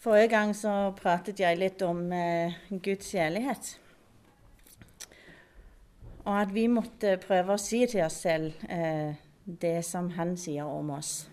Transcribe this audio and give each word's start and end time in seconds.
Forrige 0.00 0.28
gang 0.28 0.54
så 0.56 0.70
pratet 0.96 1.42
jeg 1.42 1.58
litt 1.60 1.82
om 1.84 2.06
eh, 2.16 2.54
Guds 2.70 3.10
kjærlighet. 3.12 3.66
Og 6.24 6.30
at 6.38 6.54
vi 6.54 6.62
måtte 6.72 7.18
prøve 7.20 7.52
å 7.52 7.60
si 7.60 7.82
til 7.84 8.06
oss 8.06 8.16
selv 8.24 8.62
eh, 8.72 9.12
det 9.44 9.82
som 9.84 10.08
han 10.16 10.38
sier 10.40 10.64
om 10.64 10.94
oss. 10.96 11.28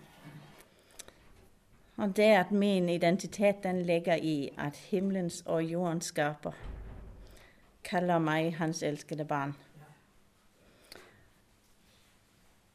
Og 1.96 2.12
det 2.16 2.28
at 2.42 2.52
min 2.52 2.90
identitet 2.92 3.64
den 3.64 3.80
ligger 3.88 4.20
i 4.20 4.50
at 4.60 4.76
himmelens 4.90 5.40
og 5.46 5.64
jordens 5.64 6.12
skaper 6.12 6.60
kaller 7.88 8.20
meg 8.20 8.52
hans 8.60 8.84
elskede 8.84 9.24
barn. 9.24 9.56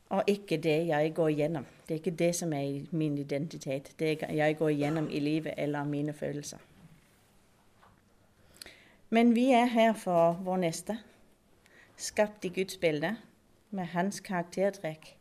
Og 0.10 0.24
ikke 0.28 0.58
det 0.58 0.88
jeg 0.88 1.14
går 1.16 1.30
gjennom. 1.30 1.66
Det 1.88 1.92
er 1.92 2.00
ikke 2.00 2.12
det 2.12 2.36
som 2.36 2.54
er 2.54 2.86
min 2.92 3.18
identitet. 3.18 3.92
Det 4.00 4.22
jeg 4.30 4.58
går 4.58 4.70
gjennom 4.70 5.10
i 5.10 5.20
livet 5.20 5.54
eller 5.58 5.84
mine 5.84 6.14
følelser. 6.14 6.58
Men 9.10 9.36
vi 9.36 9.52
er 9.52 9.66
her 9.66 9.94
for 9.94 10.34
vår 10.34 10.58
neste, 10.58 10.98
skapt 11.98 12.46
i 12.46 12.50
Guds 12.50 12.78
bilde, 12.78 13.16
med 13.70 13.86
hans 13.86 14.20
karaktertrekk. 14.20 15.18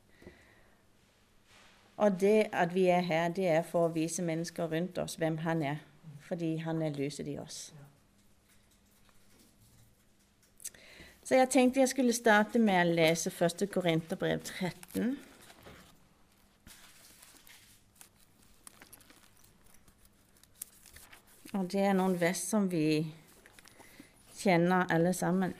Og 1.96 2.20
det 2.20 2.46
at 2.52 2.74
vi 2.74 2.86
er 2.86 3.00
her, 3.00 3.28
det 3.28 3.48
er 3.48 3.62
for 3.62 3.88
å 3.88 3.92
vise 3.92 4.22
mennesker 4.22 4.72
rundt 4.72 4.98
oss 4.98 5.14
hvem 5.20 5.36
han 5.44 5.62
er, 5.62 5.76
fordi 6.20 6.56
han 6.56 6.82
er 6.82 6.96
lyset 6.96 7.28
i 7.28 7.38
oss. 7.38 7.74
Så 11.32 11.38
jeg 11.38 11.48
tenkte 11.48 11.80
jeg 11.80 11.88
skulle 11.88 12.12
starte 12.12 12.60
med 12.60 12.76
å 12.76 12.90
lese 12.92 13.30
1. 13.32 13.62
Korinterbrev 13.72 14.42
13. 14.44 15.14
Og 21.56 21.72
det 21.72 21.86
er 21.86 21.96
noen 21.96 22.18
vers 22.20 22.44
som 22.50 22.68
vi 22.68 22.84
kjenner 24.42 24.84
alle 24.92 25.14
sammen. 25.16 25.56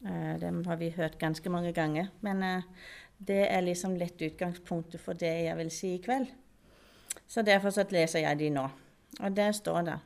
Uh, 0.00 0.40
dem 0.40 0.64
har 0.64 0.80
vi 0.80 0.88
hørt 0.96 1.20
ganske 1.20 1.52
mange 1.52 1.76
ganger. 1.76 2.08
Men 2.24 2.40
uh, 2.40 2.90
det 3.20 3.42
er 3.50 3.68
liksom 3.68 4.00
litt 4.00 4.16
utgangspunktet 4.30 5.04
for 5.04 5.12
det 5.12 5.36
jeg 5.44 5.60
vil 5.60 5.76
si 5.76 5.94
i 5.98 6.02
kveld. 6.08 6.32
Så 7.28 7.44
derfor 7.44 7.76
så 7.76 7.84
leser 7.92 8.24
jeg 8.24 8.46
de 8.46 8.52
nå. 8.56 8.68
Og 9.20 9.36
der 9.36 9.52
står 9.52 9.90
det 9.92 10.02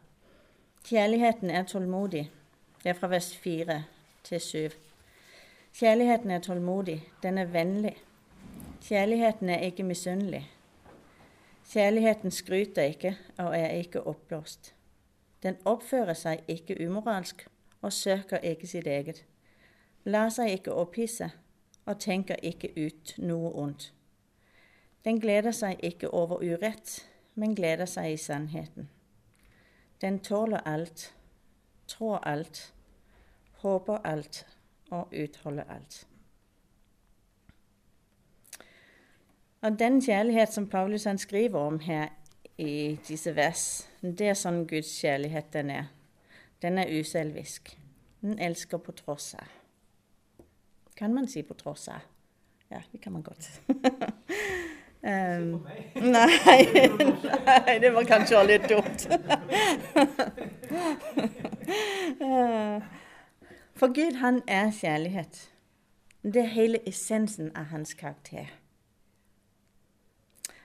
Kjærligheten 0.90 1.54
er 1.54 1.62
tålmodig. 1.62 2.27
Det 2.82 2.90
er 2.90 2.98
fra 2.98 3.14
vers 3.14 3.36
4 3.38 3.84
til 4.25 4.41
7. 4.41 4.69
Kjærligheten 5.75 6.30
er 6.30 6.39
tålmodig, 6.39 7.08
den 7.22 7.39
er 7.39 7.44
vennlig. 7.44 7.97
Kjærligheten 8.83 9.48
er 9.48 9.58
ikke 9.58 9.83
misunnelig. 9.83 10.50
Kjærligheten 11.72 12.30
skryter 12.30 12.83
ikke 12.83 13.17
og 13.39 13.58
er 13.58 13.69
ikke 13.69 14.06
oppblåst. 14.06 14.75
Den 15.42 15.56
oppfører 15.64 16.14
seg 16.14 16.45
ikke 16.48 16.86
umoralsk 16.86 17.48
og 17.83 17.92
søker 17.92 18.36
ikke 18.39 18.67
sitt 18.67 18.86
eget. 18.86 19.25
Lar 20.05 20.28
seg 20.28 20.50
ikke 20.50 20.72
opphisse 20.72 21.30
og 21.86 22.00
tenker 22.00 22.36
ikke 22.42 22.72
ut 22.86 23.14
noe 23.19 23.52
ondt. 23.52 23.92
Den 25.05 25.20
gleder 25.20 25.52
seg 25.52 25.80
ikke 25.83 26.11
over 26.11 26.41
urett, 26.41 27.08
men 27.34 27.55
gleder 27.55 27.84
seg 27.84 28.12
i 28.12 28.17
sannheten. 28.17 28.89
Den 30.00 30.19
tåler 30.19 30.61
alt, 30.64 31.14
tror 31.89 32.17
alt, 32.17 32.72
håper 33.64 34.04
alt 34.04 34.46
og 34.90 35.08
utholder 35.22 35.64
alt. 35.72 36.06
Og 39.64 39.78
Den 39.78 40.02
kjærlighet 40.02 40.52
som 40.52 40.66
Paulus 40.68 41.04
han 41.04 41.18
skriver 41.18 41.60
om 41.60 41.78
her 41.80 42.08
i 42.58 42.98
disse 43.08 43.36
vers, 43.36 43.88
det 44.02 44.28
er 44.28 44.34
sånn 44.36 44.66
Guds 44.68 44.90
kjærlighet 45.00 45.52
den 45.52 45.70
er. 45.72 45.86
Den 46.62 46.78
er 46.78 46.92
uselvisk. 46.92 47.72
Den 48.20 48.39
elsker 48.39 48.78
på 48.78 48.92
tross 48.92 49.34
av. 49.40 49.48
Kan 50.96 51.14
man 51.16 51.28
si 51.28 51.42
på 51.42 51.56
tross 51.56 51.89
av? 51.89 52.05
Ja, 52.70 52.83
det 52.92 53.00
kan 53.00 53.12
man 53.12 53.22
godt. 53.24 53.48
um, 53.68 55.64
nei, 56.16 56.60
nei, 57.48 57.78
det 57.80 57.94
var 57.96 58.05
kanskje 58.08 58.44
litt 58.52 58.68
dumt. 58.68 59.08
For 63.77 63.86
Gud, 63.86 64.14
han 64.14 64.42
er 64.48 64.70
kjærlighet. 64.70 65.52
Det 66.23 66.36
er 66.36 66.46
hele 66.46 66.89
essensen 66.89 67.57
av 67.57 67.64
hans 67.64 67.95
karakter. 67.95 68.46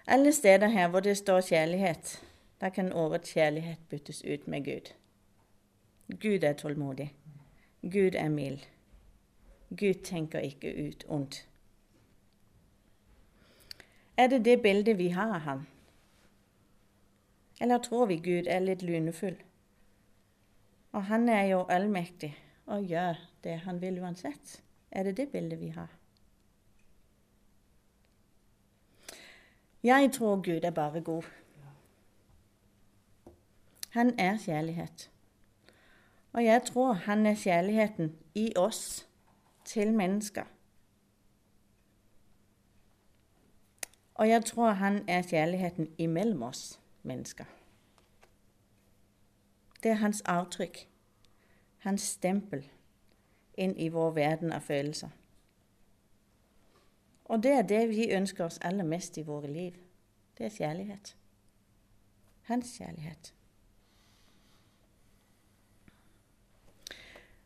Alle 0.08 0.34
steder 0.34 0.68
her 0.68 0.88
hvor 0.88 1.00
det 1.00 1.18
står 1.18 1.42
kjærlighet, 1.42 2.24
da 2.62 2.69
kan 2.69 2.94
ordet 2.94 3.22
kjærlighet 3.22 3.78
byttes 3.90 4.24
ut 4.25 4.48
med 4.48 4.66
Gud. 4.66 4.94
Gud 6.22 6.44
er 6.44 6.53
tålmodig. 6.53 7.14
Gud 7.81 8.16
er 8.16 8.30
mild. 8.30 8.59
Gud 9.69 10.03
tenker 10.03 10.40
ikke 10.40 10.88
ut 10.88 11.06
ondt. 11.08 11.48
Er 14.18 14.28
det 14.28 14.46
det 14.46 14.62
bildet 14.62 14.98
vi 14.98 15.08
har 15.08 15.34
av 15.34 15.40
ham? 15.40 15.68
Eller 17.62 17.78
tror 17.78 18.06
vi 18.06 18.16
Gud 18.16 18.48
er 18.48 18.59
litt 18.59 18.81
lunefull? 18.81 19.36
Og 20.92 21.03
han 21.03 21.30
er 21.30 21.44
jo 21.44 21.66
allmektig 21.69 22.38
og 22.69 22.84
gjør 22.84 23.18
det 23.44 23.59
han 23.66 23.81
vil 23.81 24.02
uansett? 24.02 24.63
Er 24.91 25.03
det 25.03 25.18
det 25.18 25.30
bildet 25.31 25.59
vi 25.59 25.68
har? 25.68 25.96
Jeg 29.84 30.12
tror 30.13 30.35
Gud 30.35 30.63
er 30.63 30.72
bare 30.72 31.02
god. 31.02 31.24
Han 33.90 34.19
er 34.19 34.38
kjærlighet. 34.38 35.12
Og 36.34 36.46
jeg 36.46 36.63
tror 36.63 36.94
han 36.94 37.25
er 37.25 37.35
kjærligheten 37.35 38.18
i 38.35 38.53
oss, 38.56 39.06
til 39.66 39.94
mennesker. 39.94 40.44
Og 44.16 44.30
jeg 44.30 44.46
tror 44.46 44.72
han 44.72 45.09
er 45.09 45.22
kjærligheten 45.22 45.96
imellom 45.97 46.44
oss 46.44 46.80
mennesker. 47.03 47.46
Det 49.84 49.91
er 49.91 49.96
hans 49.96 50.22
avtrykk 50.22 50.88
hans 51.85 52.01
stempel 52.01 52.63
inn 53.57 53.75
i 53.78 53.90
vår 53.90 54.12
verden 54.16 54.51
av 54.56 54.66
følelser. 54.67 55.09
Og 57.29 57.44
det 57.44 57.51
er 57.51 57.62
det 57.62 57.81
vi 57.90 58.09
ønsker 58.16 58.45
oss 58.45 58.59
aller 58.66 58.88
mest 58.88 59.17
i 59.17 59.25
våre 59.25 59.47
liv. 59.47 59.75
Det 60.38 60.45
er 60.45 60.56
kjærlighet. 60.56 61.16
Hans 62.50 62.78
kjærlighet. 62.78 63.34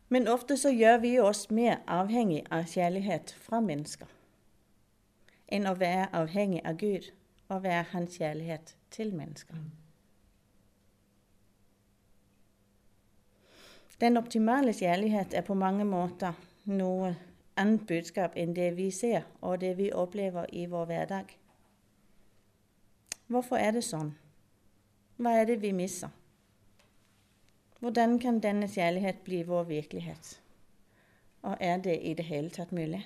Men 0.09 0.27
ofte 0.27 0.57
så 0.57 0.69
gjør 0.69 0.97
vi 0.97 1.19
oss 1.19 1.47
mer 1.51 1.79
avhengig 1.88 2.43
av 2.51 2.67
kjærlighet 2.69 3.33
fra 3.41 3.59
mennesker 3.59 4.11
enn 5.53 5.67
å 5.69 5.73
være 5.77 6.07
avhengig 6.17 6.61
av 6.66 6.77
Gud 6.81 7.09
og 7.49 7.63
være 7.63 7.85
hans 7.91 8.17
kjærlighet 8.17 8.75
til 8.93 9.13
mennesker. 9.16 9.57
Den 14.03 14.18
optimale 14.18 14.74
kjærlighet 14.74 15.34
er 15.34 15.41
på 15.47 15.53
mange 15.56 15.86
måter 15.88 16.34
noe 16.68 17.14
annet 17.56 17.86
budskap 17.88 18.34
enn 18.36 18.52
det 18.58 18.74
vi 18.75 18.90
ser 18.91 19.24
og 19.40 19.62
det 19.62 19.78
vi 19.78 19.94
opplever 19.96 20.50
i 20.52 20.66
vår 20.68 20.90
hverdag. 20.90 21.31
Hvorfor 23.31 23.56
er 23.56 23.72
det 23.78 23.86
sånn? 23.88 24.12
Hva 25.16 25.38
er 25.40 25.47
det 25.47 25.62
vi 25.64 25.72
misser? 25.72 26.12
Hvordan 27.80 28.19
kan 28.19 28.44
denne 28.44 28.68
kjærlighet 28.68 29.24
bli 29.24 29.40
vår 29.47 29.72
virkelighet? 29.72 30.35
Og 31.47 31.56
er 31.64 31.80
det 31.88 31.96
i 32.03 32.14
det 32.20 32.28
hele 32.28 32.52
tatt 32.52 32.75
mulig? 32.75 33.06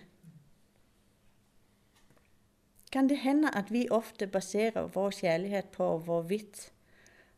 Kan 2.92 3.06
det 3.14 3.22
hende 3.22 3.54
at 3.54 3.70
vi 3.70 3.86
ofte 3.94 4.26
baserer 4.26 4.90
vår 4.98 5.14
kjærlighet 5.22 5.70
på 5.78 5.98
hvorvidt 6.10 6.72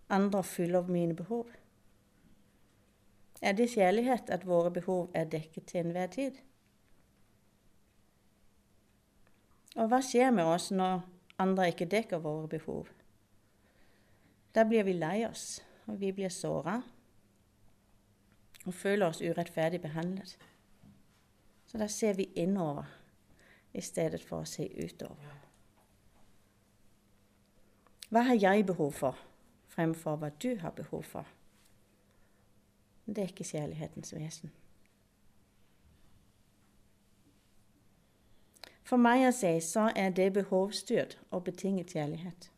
andre 0.08 0.44
fyller 0.44 0.88
mine 0.88 1.16
behov? 1.16 1.50
Er 3.42 3.54
det 3.54 3.70
kjærlighet 3.72 4.30
at 4.30 4.48
våre 4.48 4.72
behov 4.72 5.12
er 5.14 5.24
dekket 5.24 5.66
til 5.66 5.80
enhver 5.86 6.08
tid? 6.08 6.32
Og 9.76 9.88
hva 9.88 10.02
skjer 10.04 10.32
med 10.36 10.44
oss 10.44 10.72
når 10.76 11.06
andre 11.40 11.70
ikke 11.72 11.88
dekker 11.88 12.20
våre 12.20 12.48
behov? 12.52 12.88
Da 14.56 14.66
blir 14.68 14.84
vi 14.84 14.94
lei 14.98 15.24
oss, 15.28 15.62
og 15.88 16.00
vi 16.02 16.12
blir 16.12 16.30
såra 16.30 16.82
og 18.66 18.74
føler 18.74 19.08
oss 19.08 19.22
urettferdig 19.22 19.82
behandlet. 19.82 20.36
Så 21.66 21.78
da 21.78 21.88
ser 21.88 22.14
vi 22.14 22.28
innover 22.36 22.90
i 23.74 23.82
stedet 23.82 24.22
for 24.26 24.44
å 24.44 24.50
se 24.50 24.68
utover. 24.68 25.38
Hva 28.10 28.26
har 28.26 28.40
jeg 28.42 28.66
behov 28.66 28.92
for 28.98 29.18
fremfor 29.70 30.18
hva 30.18 30.32
du 30.42 30.56
har 30.60 30.74
behov 30.76 31.06
for? 31.06 31.39
Det 33.10 33.24
er 33.24 33.32
ikke 33.32 33.44
kjærlighetens 33.44 34.14
vesen. 34.14 34.52
For 38.86 39.02
meg 39.02 39.24
å 39.28 39.34
si 39.34 39.52
så 39.62 39.90
er 39.98 40.14
det 40.18 40.32
behovsstyrt 40.34 41.18
og 41.30 41.44
betinget 41.46 41.94
kjærlighet. 41.94 42.50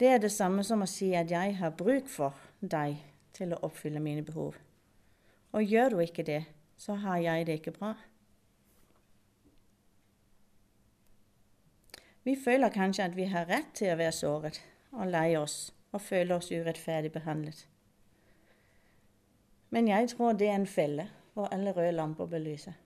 Det 0.00 0.08
er 0.08 0.18
det 0.20 0.32
samme 0.32 0.64
som 0.64 0.82
å 0.84 0.88
si 0.90 1.12
at 1.16 1.30
jeg 1.30 1.56
har 1.60 1.76
bruk 1.78 2.08
for 2.12 2.36
deg 2.60 2.98
til 3.36 3.54
å 3.54 3.60
oppfylle 3.68 4.02
mine 4.04 4.24
behov. 4.26 4.56
Og 5.52 5.62
gjør 5.62 5.94
du 5.94 6.00
ikke 6.04 6.26
det, 6.26 6.42
så 6.76 6.98
har 7.04 7.20
jeg 7.24 7.46
det 7.46 7.60
ikke 7.60 7.76
bra. 7.78 7.94
Vi 12.24 12.36
føler 12.40 12.72
kanskje 12.72 13.04
at 13.04 13.16
vi 13.16 13.28
har 13.28 13.48
rett 13.48 13.72
til 13.76 13.92
å 13.92 14.00
være 14.00 14.16
såret 14.16 14.60
og 14.92 15.12
lei 15.12 15.30
oss 15.36 15.72
og 15.92 16.02
føle 16.02 16.36
oss 16.40 16.50
urettferdig 16.52 17.12
behandlet. 17.12 17.66
Men 19.74 19.88
jeg 19.90 20.08
tror 20.12 20.36
det 20.38 20.48
er 20.48 20.54
en 20.54 20.70
felle 20.70 21.08
hvor 21.34 21.50
alle 21.50 21.72
røde 21.74 21.92
lamper 21.92 22.28
belyser. 22.30 22.76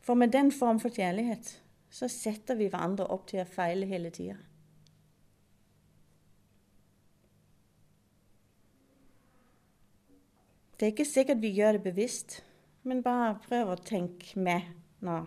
For 0.00 0.14
med 0.14 0.30
den 0.32 0.52
form 0.52 0.78
for 0.80 0.94
kjærlighet 0.94 1.50
så 1.90 2.08
setter 2.08 2.54
vi 2.54 2.68
hverandre 2.70 3.08
opp 3.10 3.26
til 3.26 3.42
å 3.42 3.48
feile 3.48 3.88
hele 3.90 4.12
tida. 4.14 4.36
Det 10.78 10.86
er 10.86 10.94
ikke 10.94 11.10
sikkert 11.10 11.42
vi 11.42 11.50
gjør 11.58 11.74
det 11.74 11.82
bevisst, 11.88 12.38
men 12.86 13.02
bare 13.02 13.34
prøv 13.48 13.74
å 13.74 13.78
tenke 13.82 14.38
med 14.38 14.70
nå. 15.02 15.20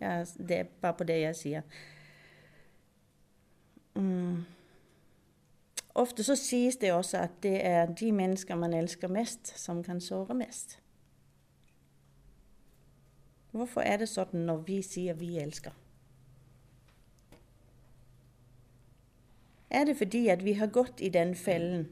Ja, 0.00 0.24
det 0.26 0.56
er 0.58 0.70
bare 0.82 0.98
på 0.98 1.06
det 1.06 1.22
jeg 1.22 1.36
sier. 1.38 1.82
Mm. 3.94 4.42
Ofte 5.98 6.22
så 6.22 6.36
sies 6.38 6.76
det 6.78 6.92
også 6.94 7.18
at 7.18 7.40
det 7.42 7.56
er 7.66 7.90
de 7.90 8.12
mennesker 8.12 8.54
man 8.54 8.74
elsker 8.74 9.10
mest, 9.10 9.50
som 9.58 9.82
kan 9.82 10.00
såre 10.00 10.34
mest. 10.34 10.78
Hvorfor 13.50 13.82
er 13.82 13.98
det 13.98 14.06
sånn 14.12 14.46
når 14.46 14.62
vi 14.68 14.78
sier 14.86 15.18
vi 15.18 15.32
elsker? 15.42 15.74
Er 19.70 19.84
det 19.84 19.98
fordi 19.98 20.28
at 20.28 20.44
vi 20.44 20.54
har 20.60 20.70
gått 20.72 21.00
i 21.00 21.10
den 21.12 21.34
fellen 21.34 21.88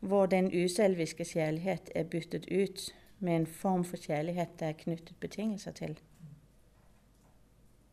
hvor 0.00 0.26
den 0.26 0.48
uselviske 0.54 1.24
kjærlighet 1.24 1.90
er 1.94 2.08
byttet 2.10 2.46
ut 2.48 2.94
med 3.18 3.36
en 3.36 3.46
form 3.46 3.84
for 3.84 3.96
kjærlighet 3.96 4.56
det 4.58 4.68
er 4.68 4.78
knyttet 4.78 5.20
betingelser 5.20 5.74
til. 5.74 5.98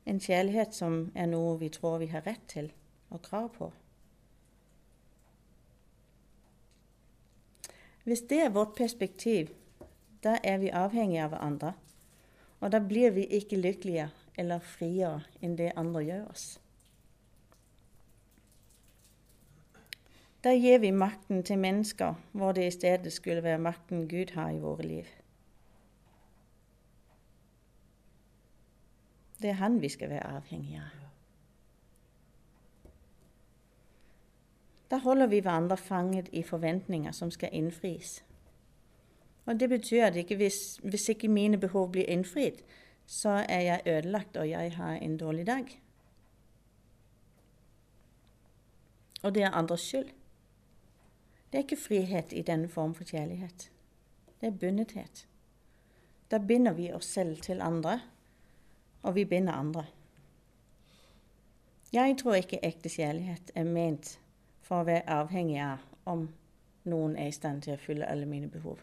En 0.05 0.19
kjærlighet 0.19 0.75
som 0.77 1.11
er 1.15 1.25
noe 1.25 1.57
vi 1.59 1.69
tror 1.69 1.97
vi 1.97 2.13
har 2.13 2.23
rett 2.27 2.45
til 2.47 2.71
og 3.09 3.21
krav 3.25 3.49
på. 3.57 3.71
Hvis 8.05 8.21
det 8.29 8.39
er 8.39 8.49
vårt 8.53 8.75
perspektiv, 8.77 9.49
da 10.23 10.37
er 10.43 10.59
vi 10.61 10.69
avhengige 10.69 11.23
av 11.25 11.31
hverandre. 11.33 11.71
Og 12.61 12.71
da 12.71 12.79
blir 12.79 13.09
vi 13.15 13.25
ikke 13.33 13.57
lykkelige 13.57 14.11
eller 14.37 14.61
friere 14.61 15.23
enn 15.41 15.55
det 15.57 15.71
andre 15.77 16.03
gjør 16.05 16.27
oss. 16.29 16.45
Da 20.45 20.53
gir 20.53 20.77
vi 20.83 20.91
makten 20.93 21.41
til 21.43 21.57
mennesker 21.57 22.13
hvor 22.37 22.53
det 22.53 22.67
i 22.67 22.75
stedet 22.75 23.13
skulle 23.13 23.43
være 23.43 23.63
makten 23.65 24.05
Gud 24.07 24.35
har 24.37 24.53
i 24.53 24.61
våre 24.61 24.85
liv. 24.85 25.09
Det 29.41 29.49
er 29.49 29.57
Han 29.63 29.81
vi 29.81 29.89
skal 29.89 30.09
være 30.09 30.37
avhengige 30.37 30.85
av. 30.85 31.14
Da 34.95 34.99
holder 34.99 35.27
vi 35.27 35.39
hverandre 35.39 35.75
fanget 35.77 36.29
i 36.31 36.43
forventninger 36.43 37.11
som 37.11 37.31
skal 37.31 37.49
innfris. 37.51 38.23
Og 39.45 39.59
Det 39.59 39.69
betyr 39.69 40.05
at 40.05 40.15
ikke 40.15 40.35
hvis, 40.35 40.79
hvis 40.83 41.09
ikke 41.09 41.27
mine 41.27 41.57
behov 41.57 41.91
blir 41.91 42.05
innfridd, 42.07 42.63
så 43.05 43.29
er 43.29 43.59
jeg 43.59 43.81
ødelagt 43.85 44.37
og 44.37 44.49
jeg 44.49 44.75
har 44.75 44.93
en 44.93 45.17
dårlig 45.17 45.47
dag. 45.47 45.81
Og 49.23 49.35
det 49.35 49.43
er 49.43 49.51
andres 49.51 49.81
skyld. 49.81 50.09
Det 51.51 51.59
er 51.59 51.63
ikke 51.63 51.83
frihet 51.87 52.33
i 52.33 52.41
denne 52.41 52.69
form 52.69 52.95
for 52.95 53.03
kjærlighet. 53.03 53.71
Det 54.41 54.47
er 54.47 54.59
bundethet. 54.59 55.27
Da 56.31 56.37
binder 56.37 56.73
vi 56.73 56.93
oss 56.93 57.05
selv 57.05 57.37
til 57.37 57.61
andre, 57.61 58.01
og 59.03 59.15
vi 59.15 59.25
binder 59.25 59.53
andre. 59.53 59.85
Jeg 61.93 62.17
tror 62.17 62.33
ikke 62.33 62.63
ekte 62.63 62.89
kjærlighet 62.89 63.51
er 63.55 63.63
ment 63.63 64.19
for 64.65 64.81
å 64.81 64.87
være 64.89 65.05
avhengig 65.21 65.61
av 65.61 65.85
om 66.09 66.27
noen 66.89 67.15
er 67.17 67.29
i 67.29 67.35
stand 67.35 67.63
til 67.65 67.75
å 67.75 67.81
fylle 67.81 68.09
alle 68.09 68.25
mine 68.29 68.49
behov. 68.51 68.81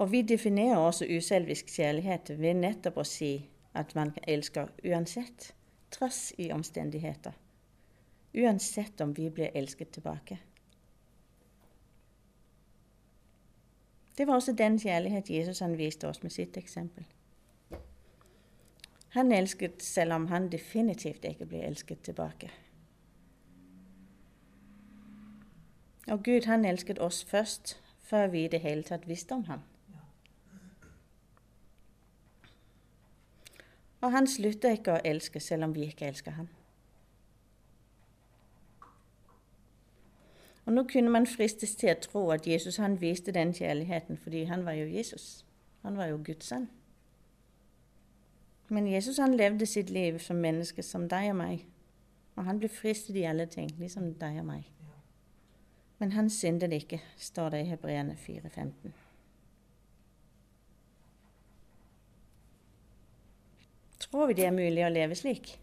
Og 0.00 0.12
vi 0.12 0.22
definerer 0.22 0.78
også 0.80 1.08
uselvisk 1.08 1.72
kjærlighet 1.72 2.32
ved 2.38 2.60
nettopp 2.62 3.00
å 3.00 3.08
si 3.08 3.34
at 3.76 3.92
man 3.96 4.14
elsker 4.28 4.70
uansett, 4.84 5.52
trass 5.90 6.30
i 6.38 6.52
omstendigheter 6.54 7.36
uansett 8.32 9.00
om 9.00 9.12
vi 9.12 9.30
blir 9.30 9.50
elsket 9.54 9.92
tilbake. 9.92 10.38
Det 14.16 14.26
var 14.26 14.34
også 14.34 14.52
den 14.52 14.78
kjærlighet 14.78 15.30
Jesus 15.30 15.60
han 15.60 15.78
viste 15.78 16.08
oss 16.08 16.22
med 16.22 16.32
sitt 16.32 16.56
eksempel. 16.56 17.04
Han 19.10 19.32
elsket 19.32 19.82
selv 19.82 20.12
om 20.12 20.26
han 20.26 20.52
definitivt 20.52 21.24
ikke 21.24 21.46
ble 21.46 21.64
elsket 21.66 22.02
tilbake. 22.06 22.50
Og 26.10 26.22
Gud 26.24 26.46
han 26.46 26.64
elsket 26.64 26.98
oss 26.98 27.24
først, 27.24 27.82
før 27.98 28.26
vi 28.26 28.44
i 28.44 28.48
det 28.48 28.60
hele 28.60 28.82
tatt 28.82 29.08
visste 29.08 29.34
om 29.34 29.44
ham. 29.44 29.60
Og 34.00 34.12
han 34.12 34.26
slutter 34.26 34.78
ikke 34.78 34.96
å 34.96 35.04
elske 35.04 35.40
selv 35.40 35.68
om 35.68 35.74
vi 35.74 35.90
ikke 35.90 36.06
elsker 36.08 36.38
ham. 36.38 36.48
Og 40.66 40.72
Nå 40.72 40.84
kunne 40.92 41.10
man 41.10 41.26
fristes 41.26 41.74
til 41.74 41.90
å 41.92 42.00
tro 42.00 42.20
at 42.30 42.46
Jesus 42.46 42.76
han 42.78 43.00
viste 43.00 43.32
den 43.34 43.50
kjærligheten 43.54 44.18
fordi 44.22 44.44
han 44.44 44.64
var 44.64 44.78
jo 44.78 44.86
Jesus. 44.86 45.44
Han 45.82 45.96
var 45.98 46.12
jo 46.12 46.20
Guds 46.24 46.46
sønn. 46.46 46.68
Men 48.70 48.86
Jesus 48.86 49.18
han 49.18 49.34
levde 49.36 49.66
sitt 49.66 49.90
liv 49.90 50.18
som 50.22 50.38
menneske, 50.38 50.82
som 50.86 51.08
deg 51.10 51.32
og 51.32 51.40
meg. 51.40 51.64
Og 52.38 52.46
han 52.46 52.60
ble 52.62 52.70
fristet 52.70 53.18
i 53.18 53.26
alle 53.26 53.48
ting, 53.50 53.72
liksom 53.80 54.12
deg 54.20 54.38
og 54.40 54.46
meg. 54.46 54.68
Men 55.98 56.14
han 56.14 56.30
syndet 56.30 56.72
ikke, 56.72 57.00
står 57.18 57.50
det 57.56 57.64
i 57.64 57.70
Hebreerne 57.72 58.14
4,15. 58.16 58.94
Tror 64.00 64.30
vi 64.30 64.38
det 64.38 64.46
er 64.46 64.54
mulig 64.54 64.86
å 64.86 64.92
leve 64.92 65.18
slik 65.18 65.58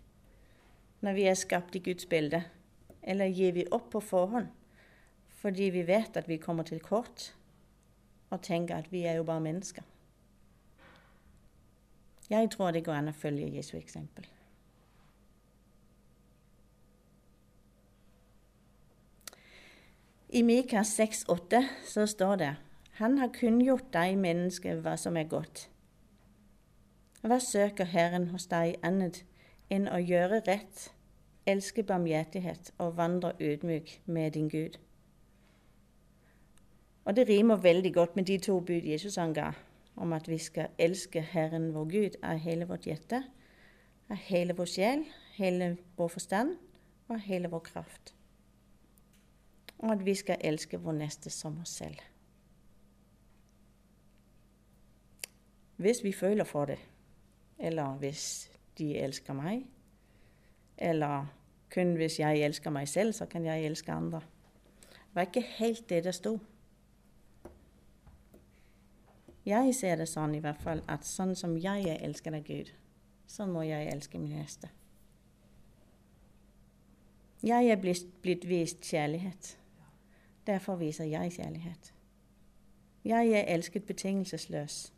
når 1.02 1.14
vi 1.14 1.26
er 1.30 1.36
skapt 1.38 1.76
i 1.78 1.82
Guds 1.86 2.08
bilde, 2.10 2.40
eller 3.06 3.30
gir 3.30 3.52
vi 3.54 3.68
opp 3.72 3.92
på 3.94 4.02
forhånd 4.02 4.48
fordi 5.38 5.68
vi 5.70 5.84
vet 5.86 6.18
at 6.18 6.26
vi 6.28 6.40
kommer 6.42 6.66
til 6.66 6.80
kort, 6.82 7.28
og 8.34 8.42
tenker 8.42 8.80
at 8.82 8.88
vi 8.92 9.04
er 9.06 9.20
jo 9.20 9.26
bare 9.28 9.44
mennesker. 9.46 9.84
Jeg 12.30 12.50
tror 12.52 12.72
det 12.72 12.84
går 12.84 12.94
an 12.94 13.12
å 13.12 13.16
følge 13.16 13.48
Jesu 13.56 13.78
eksempel. 13.78 14.28
I 20.30 20.42
Mikas 20.44 21.00
6,8 21.00 21.64
så 21.88 22.06
står 22.06 22.36
det 22.36 22.56
Han 23.00 23.18
har 23.18 23.32
kunngjort 23.32 23.94
deg, 23.94 24.18
menneske, 24.20 24.74
hva 24.76 24.98
som 25.00 25.16
er 25.18 25.30
godt. 25.32 25.70
Hva 27.22 27.40
søker 27.40 27.88
Herren 27.88 28.28
hos 28.34 28.50
deg 28.52 28.76
annet 28.84 29.22
enn 29.72 29.88
å 29.88 30.02
gjøre 30.02 30.42
rett, 30.48 30.90
elske 31.48 31.84
barmhjertighet 31.84 32.74
og 32.78 32.98
vandre 32.98 33.32
ydmyk 33.40 34.02
med 34.06 34.36
din 34.36 34.50
Gud? 34.52 34.76
Og 37.08 37.16
det 37.16 37.30
rimer 37.30 37.64
veldig 37.64 37.94
godt 37.94 38.20
med 38.20 38.28
de 38.28 38.38
to 38.38 38.60
bud 38.60 38.84
Jesus 38.84 39.18
anga, 39.18 39.54
om 39.98 40.14
at 40.14 40.28
vi 40.30 40.38
skal 40.38 40.74
elske 40.78 41.22
Herren 41.22 41.72
vår 41.74 41.86
Gud 41.92 42.18
av 42.24 42.38
hele 42.38 42.68
vårt 42.70 42.86
hjerte, 42.86 43.24
av 44.10 44.20
hele 44.30 44.54
vår 44.58 44.70
sjel, 44.70 45.06
hele 45.38 45.76
vår 45.98 46.12
forstand 46.14 46.56
og 47.08 47.16
av 47.18 47.24
hele 47.26 47.50
vår 47.52 47.64
kraft. 47.66 48.14
Og 49.78 49.92
at 49.92 50.06
vi 50.06 50.16
skal 50.18 50.42
elske 50.42 50.80
vår 50.82 51.00
neste 51.02 51.30
som 51.34 51.58
oss 51.62 51.76
selv. 51.82 52.00
Hvis 55.78 56.04
vi 56.04 56.12
føler 56.12 56.44
for 56.44 56.66
det, 56.66 56.80
eller 57.60 57.98
hvis 58.02 58.50
de 58.78 58.96
elsker 58.98 59.34
meg, 59.34 59.66
eller 60.78 61.28
kun 61.74 61.96
hvis 61.98 62.20
jeg 62.20 62.42
elsker 62.46 62.74
meg 62.74 62.90
selv, 62.90 63.14
så 63.14 63.26
kan 63.26 63.46
jeg 63.46 63.66
elske 63.66 63.92
andre. 63.92 64.22
Det 64.90 65.14
var 65.14 65.30
ikke 65.30 65.46
helt 65.58 65.90
det 65.90 66.04
det 66.04 66.16
sto. 66.16 66.40
Jeg 69.48 69.76
ser 69.76 69.96
det 69.96 70.10
sånn 70.12 70.34
i 70.36 70.42
hvert 70.44 70.60
fall 70.60 70.82
at 70.92 71.06
sånn 71.08 71.32
som 71.40 71.54
jeg 71.56 71.88
er 71.88 72.02
elsket 72.04 72.36
av 72.36 72.44
Gud, 72.44 72.74
sånn 73.32 73.54
må 73.56 73.62
jeg 73.64 73.88
elske 73.94 74.20
min 74.20 74.34
neste. 74.36 74.68
Jeg 77.46 77.70
er 77.72 77.80
blitt, 77.80 78.10
blitt 78.22 78.48
vist 78.50 78.84
kjærlighet. 78.84 79.54
Derfor 80.48 80.76
viser 80.82 81.08
jeg 81.08 81.32
kjærlighet. 81.38 81.94
Jeg 83.08 83.32
er 83.40 83.48
elsket 83.54 83.86
betingelsesløs. 83.88 84.92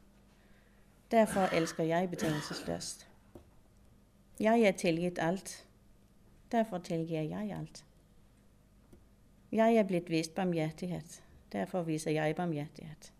Derfor 1.11 1.53
elsker 1.53 1.83
jeg 1.83 2.09
betingelsesløst. 2.09 3.05
Jeg 4.39 4.63
er 4.63 4.71
tilgitt 4.71 5.19
alt. 5.19 5.65
Derfor 6.51 6.77
tilgir 6.77 7.21
jeg 7.21 7.53
alt. 7.53 7.83
Jeg 9.51 9.75
er 9.75 9.83
blitt 9.83 10.09
vist 10.09 10.35
barmhjertighet. 10.35 11.21
Derfor 11.51 11.81
viser 11.83 12.11
jeg 12.11 12.35
barmhjertighet. 12.35 13.13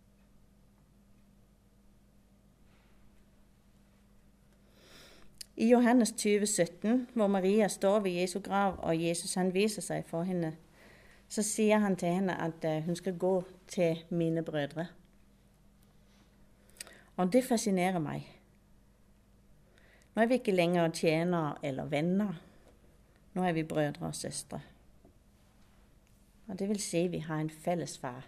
I 5.60 5.68
Johannes 5.68 6.12
20, 6.12 6.46
17, 6.46 7.08
hvor 7.14 7.26
Maria 7.26 7.68
står 7.68 8.00
ved 8.00 8.10
Jesu 8.10 8.40
grav 8.40 8.78
og 8.78 9.02
Jesus 9.08 9.34
han 9.34 9.54
viser 9.54 9.84
seg 9.84 10.06
for 10.08 10.24
henne, 10.24 10.54
så 11.28 11.42
sier 11.44 11.82
han 11.82 11.98
til 12.00 12.08
henne 12.08 12.32
at 12.40 12.64
eh, 12.64 12.80
hun 12.86 12.96
skal 12.96 13.18
gå 13.18 13.42
til 13.68 13.98
mine 14.08 14.42
brødre. 14.42 14.86
Og 17.16 17.32
det 17.32 17.44
fascinerer 17.44 18.00
meg. 18.00 18.24
Nå 20.14 20.22
er 20.22 20.30
vi 20.30 20.40
ikke 20.40 20.56
lenger 20.56 20.88
tjenere 20.96 21.58
eller 21.62 21.92
venner. 21.92 22.40
Nå 23.34 23.44
er 23.44 23.52
vi 23.52 23.62
brødre 23.62 24.06
og 24.06 24.16
søstre. 24.16 24.62
Og 26.48 26.58
det 26.58 26.68
vil 26.68 26.80
si 26.80 27.04
vi 27.12 27.20
har 27.20 27.44
en 27.44 27.50
felles 27.50 27.98
far. 27.98 28.24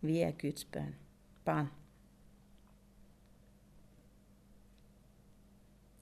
Vi 0.00 0.22
er 0.24 0.32
Guds 0.40 0.64
barn. 1.44 1.68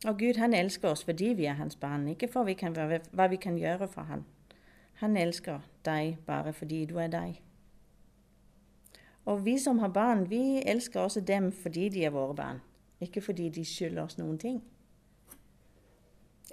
Og 0.05 0.19
Gud 0.19 0.37
han 0.39 0.55
elsker 0.55 0.89
oss 0.89 1.05
fordi 1.05 1.25
vi 1.25 1.45
er 1.45 1.57
hans 1.57 1.77
barn, 1.77 2.09
ikke 2.09 2.29
for 2.29 2.45
vi 2.45 2.55
kan, 2.55 2.77
hva 3.13 3.27
vi 3.33 3.37
kan 3.37 3.57
gjøre 3.59 3.89
for 3.89 4.03
ham. 4.03 4.25
Han 5.01 5.17
elsker 5.17 5.61
deg 5.85 6.19
bare 6.27 6.53
fordi 6.53 6.85
du 6.85 6.97
er 6.97 7.09
deg. 7.09 7.41
Og 9.25 9.45
vi 9.45 9.59
som 9.59 9.79
har 9.79 9.89
barn, 9.89 10.31
vi 10.31 10.63
elsker 10.63 11.01
også 11.01 11.21
dem 11.21 11.53
fordi 11.53 11.89
de 11.89 12.05
er 12.05 12.11
våre 12.11 12.35
barn, 12.35 12.61
ikke 13.01 13.21
fordi 13.21 13.49
de 13.49 13.65
skylder 13.65 14.03
oss 14.03 14.19
noen 14.19 14.39
ting. 14.39 14.63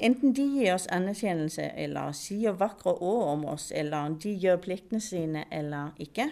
Enten 0.01 0.33
de 0.33 0.41
gir 0.41 0.73
oss 0.73 0.87
anerkjennelse 0.89 1.67
eller 1.77 2.11
sier 2.17 2.55
vakre 2.57 2.95
ord 2.97 3.27
om 3.27 3.45
oss, 3.45 3.71
eller 3.75 4.15
de 4.23 4.33
gjør 4.33 4.57
pliktene 4.57 5.01
sine 5.01 5.45
eller 5.51 5.93
ikke, 6.01 6.31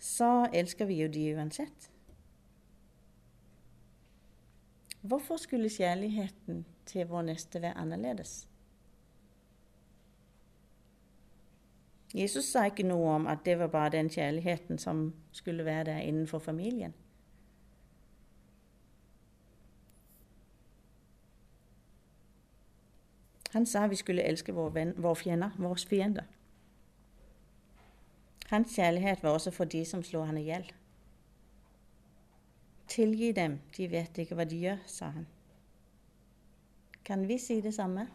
så 0.00 0.48
elsker 0.52 0.90
vi 0.90 0.98
jo 1.02 1.08
de 1.08 1.28
uansett. 1.36 1.93
Hvorfor 5.04 5.36
skulle 5.36 5.68
kjærligheten 5.68 6.66
til 6.86 7.06
vår 7.06 7.22
neste 7.22 7.60
være 7.62 7.76
annerledes? 7.76 8.48
Jesus 12.14 12.44
sa 12.44 12.62
ikke 12.64 12.86
noe 12.88 13.10
om 13.12 13.26
at 13.26 13.42
det 13.44 13.58
var 13.60 13.68
bare 13.68 13.90
den 13.90 14.08
kjærligheten 14.08 14.78
som 14.78 15.10
skulle 15.32 15.64
være 15.64 15.84
der 15.84 15.98
innenfor 15.98 16.38
familien. 16.38 16.94
Han 23.52 23.66
sa 23.66 23.86
vi 23.86 23.96
skulle 23.96 24.24
elske 24.24 24.54
våre, 24.54 24.74
venn, 24.74 24.94
våre 24.96 25.16
fiender, 25.16 25.50
våre 25.58 25.76
fiender. 25.76 26.24
Hans 28.46 28.72
kjærlighet 28.74 29.22
var 29.22 29.30
også 29.30 29.50
for 29.50 29.64
de 29.64 29.84
som 29.84 30.02
slo 30.02 30.24
han 30.24 30.38
i 30.38 30.46
hjel. 30.48 30.72
Tilgi 32.88 33.32
dem, 33.32 33.58
de 33.76 33.90
vet 33.90 34.18
ikke 34.18 34.36
hva 34.38 34.44
de 34.44 34.58
gjør, 34.60 34.82
sa 34.86 35.08
han. 35.14 35.26
Kan 37.04 37.28
vi 37.28 37.38
si 37.38 37.60
det 37.60 37.74
samme? 37.74 38.06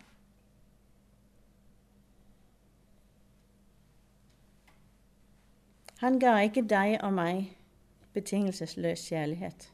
Han 6.00 6.20
ga 6.20 6.38
ikke 6.42 6.64
deg 6.64 6.96
og 7.04 7.12
meg 7.14 7.50
betingelsesløs 8.16 9.02
kjærlighet. 9.10 9.72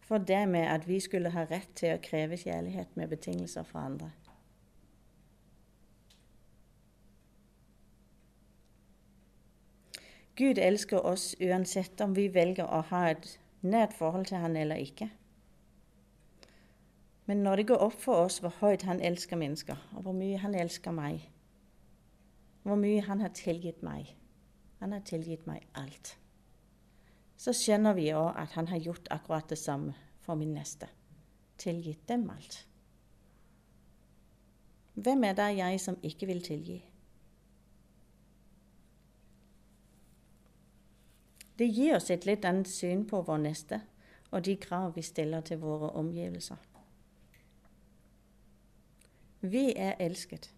For 0.00 0.18
det 0.18 0.48
med 0.48 0.66
at 0.66 0.88
vi 0.88 0.98
skulle 1.00 1.30
ha 1.30 1.44
rett 1.50 1.70
til 1.78 1.94
å 1.94 2.00
kreve 2.02 2.36
kjærlighet 2.36 2.96
med 2.98 3.08
betingelser 3.14 3.62
fra 3.62 3.84
andre. 3.86 4.10
Gud 10.36 10.58
elsker 10.58 11.06
oss 11.06 11.36
uansett 11.40 12.00
om 12.00 12.16
vi 12.16 12.26
velger 12.34 12.66
å 12.66 12.82
ha 12.90 13.04
et 13.12 13.38
nært 13.62 13.94
forhold 13.94 14.26
til 14.26 14.42
han 14.42 14.56
eller 14.56 14.76
ikke. 14.76 15.10
Men 17.26 17.42
når 17.42 17.56
det 17.56 17.66
går 17.66 17.84
opp 17.86 18.00
for 18.02 18.24
oss 18.24 18.40
hvor 18.42 18.54
høyt 18.60 18.82
han 18.82 19.00
elsker 19.00 19.38
mennesker, 19.38 19.78
og 19.94 20.02
hvor 20.02 20.16
mye 20.16 20.40
han 20.42 20.54
elsker 20.58 20.94
meg, 20.94 21.28
hvor 22.62 22.78
mye 22.78 23.02
han 23.06 23.20
har 23.20 23.34
tilgitt 23.34 23.82
meg 23.82 24.16
Han 24.82 24.92
har 24.92 25.04
tilgitt 25.06 25.44
meg 25.46 25.62
alt. 25.78 26.16
Så 27.38 27.52
skjønner 27.54 27.94
vi 27.94 28.08
òg 28.18 28.34
at 28.34 28.56
han 28.58 28.66
har 28.66 28.80
gjort 28.82 29.06
akkurat 29.14 29.46
det 29.46 29.58
samme 29.58 29.94
for 30.18 30.34
min 30.34 30.56
neste. 30.56 30.88
Tilgitt 31.58 32.08
dem 32.08 32.24
alt. 32.30 32.66
Hvem 34.94 35.24
er 35.24 35.36
det 35.38 35.46
jeg 35.56 35.80
som 35.80 35.96
ikke 36.02 36.26
vil 36.26 36.42
tilgi? 36.42 36.80
Det 41.58 41.68
gir 41.68 41.96
oss 41.96 42.10
et 42.10 42.26
litt 42.26 42.44
annet 42.44 42.68
syn 42.68 43.04
på 43.06 43.20
vår 43.26 43.42
neste 43.44 43.82
og 44.32 44.44
de 44.44 44.56
krav 44.56 44.96
vi 44.96 45.02
stiller 45.02 45.40
til 45.40 45.60
våre 45.60 45.90
omgivelser. 45.90 46.56
Vi 49.40 49.72
er 49.76 49.94
elsket, 50.00 50.52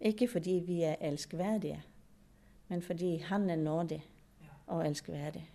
ikke 0.00 0.28
fordi 0.28 0.58
vi 0.66 0.82
er 0.82 0.96
elskverdige, 1.00 1.82
men 2.68 2.82
fordi 2.82 3.16
Han 3.16 3.50
er 3.50 3.56
nådig 3.56 4.04
og 4.66 4.86
elskverdig. 4.86 5.50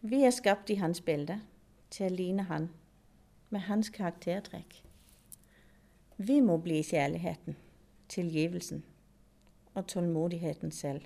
Vi 0.00 0.22
er 0.22 0.30
skapt 0.30 0.70
i 0.70 0.74
hans 0.74 1.00
bilde, 1.00 1.40
til 1.90 2.06
å 2.06 2.14
ligne 2.14 2.42
han, 2.42 2.68
med 3.50 3.60
hans 3.60 3.88
karaktertrekk. 3.88 4.84
Vi 6.16 6.40
må 6.40 6.56
bli 6.56 6.82
kjærligheten, 6.82 7.56
tilgivelsen 8.08 8.84
og 9.74 9.86
tålmodigheten 9.86 10.72
selv, 10.72 11.04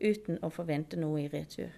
uten 0.00 0.38
å 0.44 0.50
forvente 0.52 0.98
noe 1.00 1.22
i 1.24 1.28
retur. 1.32 1.72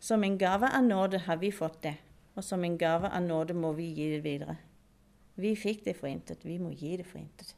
Som 0.00 0.24
en 0.24 0.38
gave 0.38 0.68
av 0.70 0.84
nåde 0.84 1.18
har 1.26 1.36
vi 1.42 1.50
fått 1.52 1.82
det, 1.82 1.96
og 2.34 2.44
som 2.44 2.64
en 2.64 2.78
gave 2.78 3.08
av 3.08 3.22
nåde 3.22 3.54
må 3.54 3.72
vi 3.72 3.90
gi 3.96 4.10
det 4.14 4.24
videre. 4.24 4.56
Vi 5.36 5.54
fikk 5.56 5.84
det 5.84 5.96
for 5.96 6.08
intet, 6.08 6.44
vi 6.44 6.58
må 6.58 6.70
gi 6.70 6.96
det 6.96 7.06
for 7.06 7.18
intet. 7.18 7.54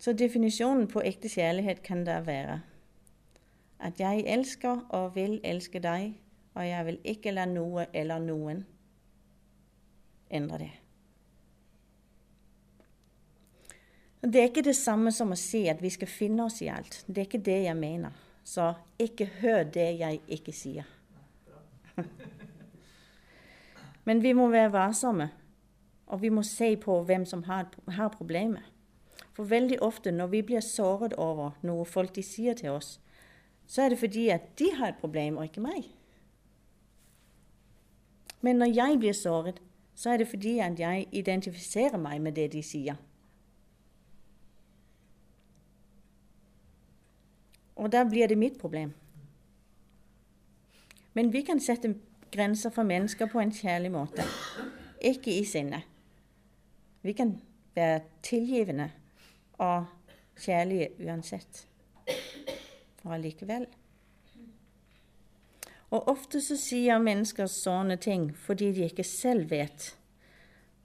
Så 0.00 0.12
definisjonen 0.12 0.86
på 0.88 1.02
ekte 1.02 1.28
kjærlighet 1.28 1.82
kan 1.82 2.04
da 2.06 2.20
være 2.22 2.60
at 3.82 4.00
jeg 4.00 4.24
elsker 4.26 4.86
og 4.94 5.14
vil 5.16 5.40
elske 5.44 5.80
deg, 5.82 6.14
og 6.54 6.64
jeg 6.64 6.86
vil 6.86 6.98
ikke 7.04 7.34
la 7.34 7.44
noe 7.50 7.88
eller 7.92 8.22
noen 8.22 8.64
endre 10.30 10.58
det. 10.64 10.72
Det 14.26 14.40
er 14.40 14.48
ikke 14.50 14.64
det 14.66 14.74
samme 14.74 15.12
som 15.14 15.30
å 15.30 15.38
si 15.38 15.68
at 15.70 15.78
vi 15.82 15.90
skal 15.94 16.10
finne 16.10 16.48
oss 16.48 16.58
i 16.64 16.70
alt. 16.72 17.04
Det 17.06 17.20
er 17.20 17.28
ikke 17.28 17.44
det 17.46 17.58
jeg 17.68 17.78
mener. 17.78 18.14
Så 18.42 18.72
ikke 18.98 19.28
hør 19.38 19.62
det 19.70 19.86
jeg 20.00 20.20
ikke 20.26 20.54
sier. 20.54 20.86
Men 24.06 24.22
vi 24.22 24.32
må 24.34 24.48
være 24.50 24.72
varsomme, 24.74 25.28
og 26.06 26.22
vi 26.22 26.30
må 26.30 26.42
se 26.46 26.72
på 26.76 26.98
hvem 27.06 27.26
som 27.26 27.44
har, 27.46 27.70
har 27.86 28.10
problemet. 28.14 28.66
For 29.34 29.46
veldig 29.46 29.78
ofte 29.82 30.10
når 30.10 30.30
vi 30.34 30.42
blir 30.50 30.62
såret 30.64 31.14
over 31.14 31.54
noe 31.62 31.84
folk 31.86 32.14
de 32.16 32.22
sier 32.26 32.58
til 32.58 32.74
oss, 32.74 32.96
så 33.66 33.82
er 33.82 33.94
det 33.94 33.98
fordi 34.02 34.28
at 34.34 34.52
de 34.58 34.70
har 34.78 34.94
et 34.94 35.00
problem, 35.00 35.38
og 35.38 35.44
ikke 35.50 35.62
meg. 35.62 35.90
Men 38.40 38.62
når 38.62 38.74
jeg 38.74 38.98
blir 39.02 39.12
såret, 39.12 39.60
så 39.94 40.10
er 40.10 40.22
det 40.22 40.28
fordi 40.30 40.58
at 40.62 40.78
jeg 40.80 41.08
identifiserer 41.12 41.98
meg 41.98 42.22
med 42.22 42.38
det 42.38 42.52
de 42.52 42.62
sier. 42.62 42.98
Og 47.76 47.92
da 47.92 48.04
blir 48.04 48.26
det 48.28 48.38
mitt 48.38 48.58
problem. 48.58 48.94
Men 51.14 51.32
vi 51.32 51.42
kan 51.42 51.60
sette 51.60 51.94
grenser 52.32 52.70
for 52.70 52.82
mennesker 52.82 53.28
på 53.32 53.40
en 53.40 53.52
kjærlig 53.52 53.92
måte, 53.92 54.24
ikke 55.00 55.32
i 55.32 55.44
sinne. 55.44 55.82
Vi 57.02 57.12
kan 57.12 57.36
være 57.74 58.00
tilgivende 58.22 58.90
og 59.58 59.86
kjærlige 60.40 60.90
uansett. 61.06 61.66
Og 63.04 63.14
allikevel. 63.14 63.66
Og 65.90 66.08
ofte 66.08 66.40
så 66.42 66.56
sier 66.58 66.98
mennesker 66.98 67.46
sånne 67.46 67.96
ting 67.96 68.32
fordi 68.36 68.72
de 68.74 68.88
ikke 68.90 69.04
selv 69.06 69.50
vet 69.50 69.92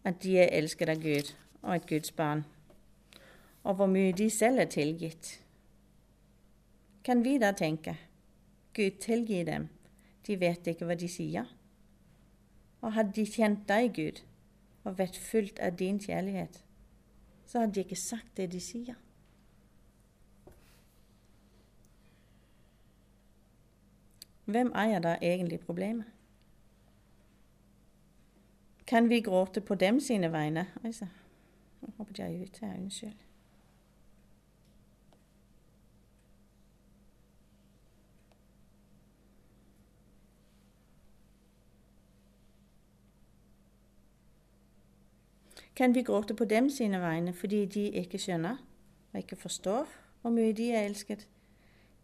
at 0.05 0.21
de 0.23 0.37
er 0.39 0.53
elsket 0.57 0.89
av 0.89 1.01
Gud 1.01 1.33
og 1.61 1.75
et 1.75 1.87
Guds 1.89 2.11
barn, 2.11 2.45
og 3.63 3.75
hvor 3.75 3.89
mye 3.89 4.13
de 4.17 4.29
selv 4.29 4.61
er 4.61 4.69
tilgitt 4.71 5.40
kan 7.03 7.23
vi 7.25 7.37
da 7.41 7.51
tenke 7.51 7.97
Gud, 8.73 8.99
tilgi 9.03 9.43
dem, 9.43 9.67
de 10.27 10.39
vet 10.39 10.67
ikke 10.67 10.87
hva 10.87 10.95
de 10.95 11.09
sier. 11.11 11.49
Og 12.81 12.93
hadde 12.95 13.13
de 13.17 13.25
kjent 13.27 13.67
deg, 13.67 13.93
Gud, 13.97 14.21
og 14.83 14.97
vært 14.97 15.17
fullt 15.19 15.59
av 15.59 15.75
din 15.77 15.99
kjærlighet, 16.01 16.61
så 17.45 17.63
hadde 17.63 17.75
de 17.75 17.85
ikke 17.85 17.99
sagt 17.99 18.37
det 18.37 18.51
de 18.53 18.61
sier. 18.63 18.95
hvem 24.51 24.71
er 24.75 24.99
da 24.99 25.17
egentlig 25.21 25.59
problemet? 25.59 26.05
Kan 28.87 29.09
vi 29.09 29.21
gråte 29.21 29.61
på 29.61 29.75
dem 29.75 29.99
sine 29.99 30.31
vegne? 30.31 30.67
Altså, 30.83 31.05
nå 31.81 32.05
de 32.09 32.21
jeg 32.21 32.41
ut 32.41 32.57
her, 32.61 32.73
unnskyld. 32.77 33.30
Kan 45.75 45.95
vi 45.95 46.03
gråte 46.03 46.35
på 46.35 46.45
dem 46.45 46.69
sine 46.69 46.99
vegne 47.01 47.33
fordi 47.33 47.65
de 47.65 47.85
ikke 48.03 48.19
skjønner 48.19 48.57
og 49.11 49.19
ikke 49.19 49.35
forstår 49.35 49.87
hvor 50.21 50.33
mye 50.33 50.53
de 50.53 50.71
er 50.71 50.85
elsket, 50.85 51.27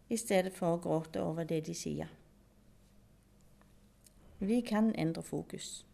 i 0.08 0.16
stedet 0.16 0.52
for 0.56 0.74
å 0.74 0.80
gråte 0.82 1.20
over 1.22 1.44
det 1.44 1.60
de 1.66 1.74
sier? 1.76 2.08
Vi 4.38 4.60
kan 4.60 4.94
endre 4.94 5.22
fokus. 5.22 5.84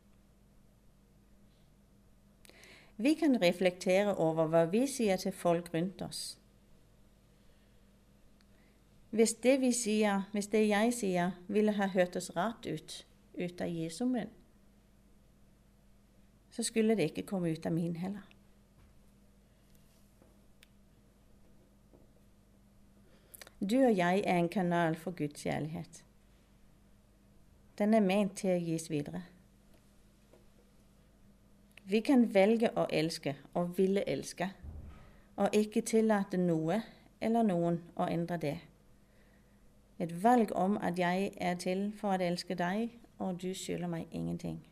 Vi 2.97 3.15
kan 3.15 3.37
reflektere 3.43 4.15
over 4.15 4.47
hva 4.47 4.65
vi 4.71 4.87
sier 4.87 5.17
til 5.17 5.33
folk 5.33 5.75
rundt 5.75 6.03
oss. 6.03 6.23
Hvis 9.11 9.35
det, 9.43 9.61
vi 9.61 9.73
sier, 9.73 10.25
hvis 10.33 10.49
det 10.51 10.69
jeg 10.69 10.95
sier, 10.95 11.35
ville 11.49 11.75
ha 11.75 11.87
hørtes 11.91 12.33
rart 12.37 12.67
ut 12.67 13.05
ut 13.35 13.61
av 13.61 13.71
Jesu 13.71 14.05
munn, 14.07 14.31
så 16.55 16.63
skulle 16.63 16.95
det 16.95 17.03
ikke 17.11 17.27
komme 17.27 17.51
ut 17.51 17.67
av 17.67 17.73
min 17.73 17.97
heller. 17.97 18.23
Du 23.71 23.77
og 23.81 23.97
jeg 23.97 24.23
er 24.27 24.39
en 24.39 24.49
kanal 24.49 24.95
for 24.97 25.11
Guds 25.11 25.43
kjærlighet. 25.43 26.05
Den 27.79 27.95
er 27.95 28.01
ment 28.01 28.37
til 28.39 28.53
å 28.55 28.61
gis 28.63 28.91
videre. 28.91 29.23
Vi 31.91 32.01
kan 32.01 32.29
velge 32.35 32.71
å 32.77 32.85
elske 32.91 33.35
og 33.55 33.73
ville 33.79 34.05
elske, 34.09 34.47
og 35.37 35.57
ikke 35.59 35.83
tillate 35.83 36.39
noe 36.39 36.79
eller 37.21 37.43
noen 37.43 37.81
å 37.97 38.07
endre 38.07 38.39
det. 38.39 38.55
Et 39.99 40.15
valg 40.23 40.55
om 40.55 40.79
at 40.79 40.99
jeg 40.99 41.33
er 41.37 41.59
til 41.59 41.89
for 41.99 42.15
å 42.15 42.31
elske 42.31 42.55
deg, 42.55 42.95
og 43.19 43.43
du 43.43 43.51
skylder 43.55 43.91
meg 43.91 44.07
ingenting. 44.13 44.63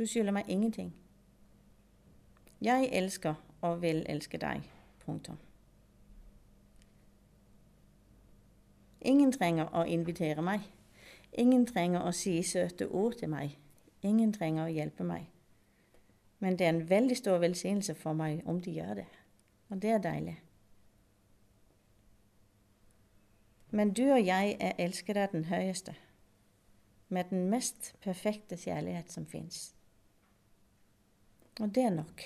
Du 0.00 0.06
skylder 0.06 0.32
meg 0.32 0.44
ingenting. 0.48 0.94
Jeg 2.60 2.88
elsker 2.92 3.34
og 3.60 3.82
vil 3.82 4.06
elske 4.08 4.38
deg. 4.38 4.62
Punktum. 5.04 5.36
Ingen 9.00 9.32
trenger 9.32 9.68
å 9.76 9.82
invitere 9.84 10.40
meg. 10.40 10.64
Ingen 11.32 11.66
trenger 11.68 12.00
å 12.00 12.12
si 12.16 12.38
søte 12.42 12.86
ord 12.88 13.18
til 13.20 13.28
meg. 13.28 13.58
Ingen 14.00 14.32
trenger 14.32 14.64
å 14.64 14.72
hjelpe 14.72 15.04
meg. 15.04 15.26
Men 16.38 16.56
det 16.56 16.66
er 16.66 16.72
en 16.72 16.88
veldig 16.90 17.18
stor 17.20 17.42
velsignelse 17.42 17.94
for 17.94 18.16
meg 18.16 18.40
om 18.48 18.62
de 18.64 18.72
gjør 18.78 19.02
det. 19.02 19.06
Og 19.68 19.82
det 19.82 19.90
er 19.90 20.00
deilig. 20.06 20.38
Men 23.70 23.92
du 23.92 24.06
og 24.06 24.24
jeg 24.24 24.56
er 24.60 24.80
elsket 24.80 25.20
av 25.20 25.36
den 25.36 25.44
høyeste, 25.52 25.92
med 27.08 27.28
den 27.30 27.50
mest 27.52 27.92
perfekte 28.00 28.56
kjærlighet 28.56 29.12
som 29.12 29.28
fins. 29.28 29.74
Og 31.60 31.74
det 31.74 31.82
er 31.84 31.90
nok. 31.90 32.22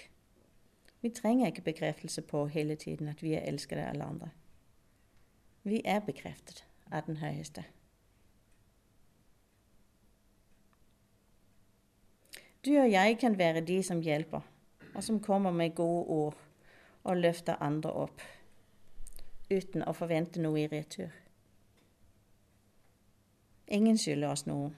Vi 1.01 1.11
trenger 1.11 1.47
ikke 1.47 1.63
bekreftelse 1.63 2.23
på 2.23 2.47
hele 2.47 2.75
tiden 2.75 3.09
at 3.09 3.23
vi 3.23 3.35
er 3.35 3.41
elsket 3.41 3.79
av 3.79 3.89
alle 3.89 4.05
andre. 4.05 4.29
Vi 5.63 5.83
er 5.85 6.01
bekreftet 6.01 6.65
av 6.93 7.03
den 7.07 7.17
høyeste. 7.17 7.65
Du 12.65 12.71
og 12.79 12.91
jeg 12.91 13.19
kan 13.21 13.39
være 13.39 13.61
de 13.61 13.83
som 13.83 14.01
hjelper, 14.01 14.41
og 14.95 15.05
som 15.05 15.21
kommer 15.21 15.51
med 15.51 15.75
gode 15.75 16.07
ord 16.07 16.39
og 17.05 17.17
løfter 17.17 17.61
andre 17.61 17.93
opp, 17.93 18.23
uten 19.51 19.85
å 19.85 19.93
forvente 19.93 20.41
noe 20.41 20.63
i 20.63 20.69
retur. 20.73 21.11
Ingen 23.69 23.99
skylder 23.99 24.31
oss 24.31 24.47
noe. 24.47 24.71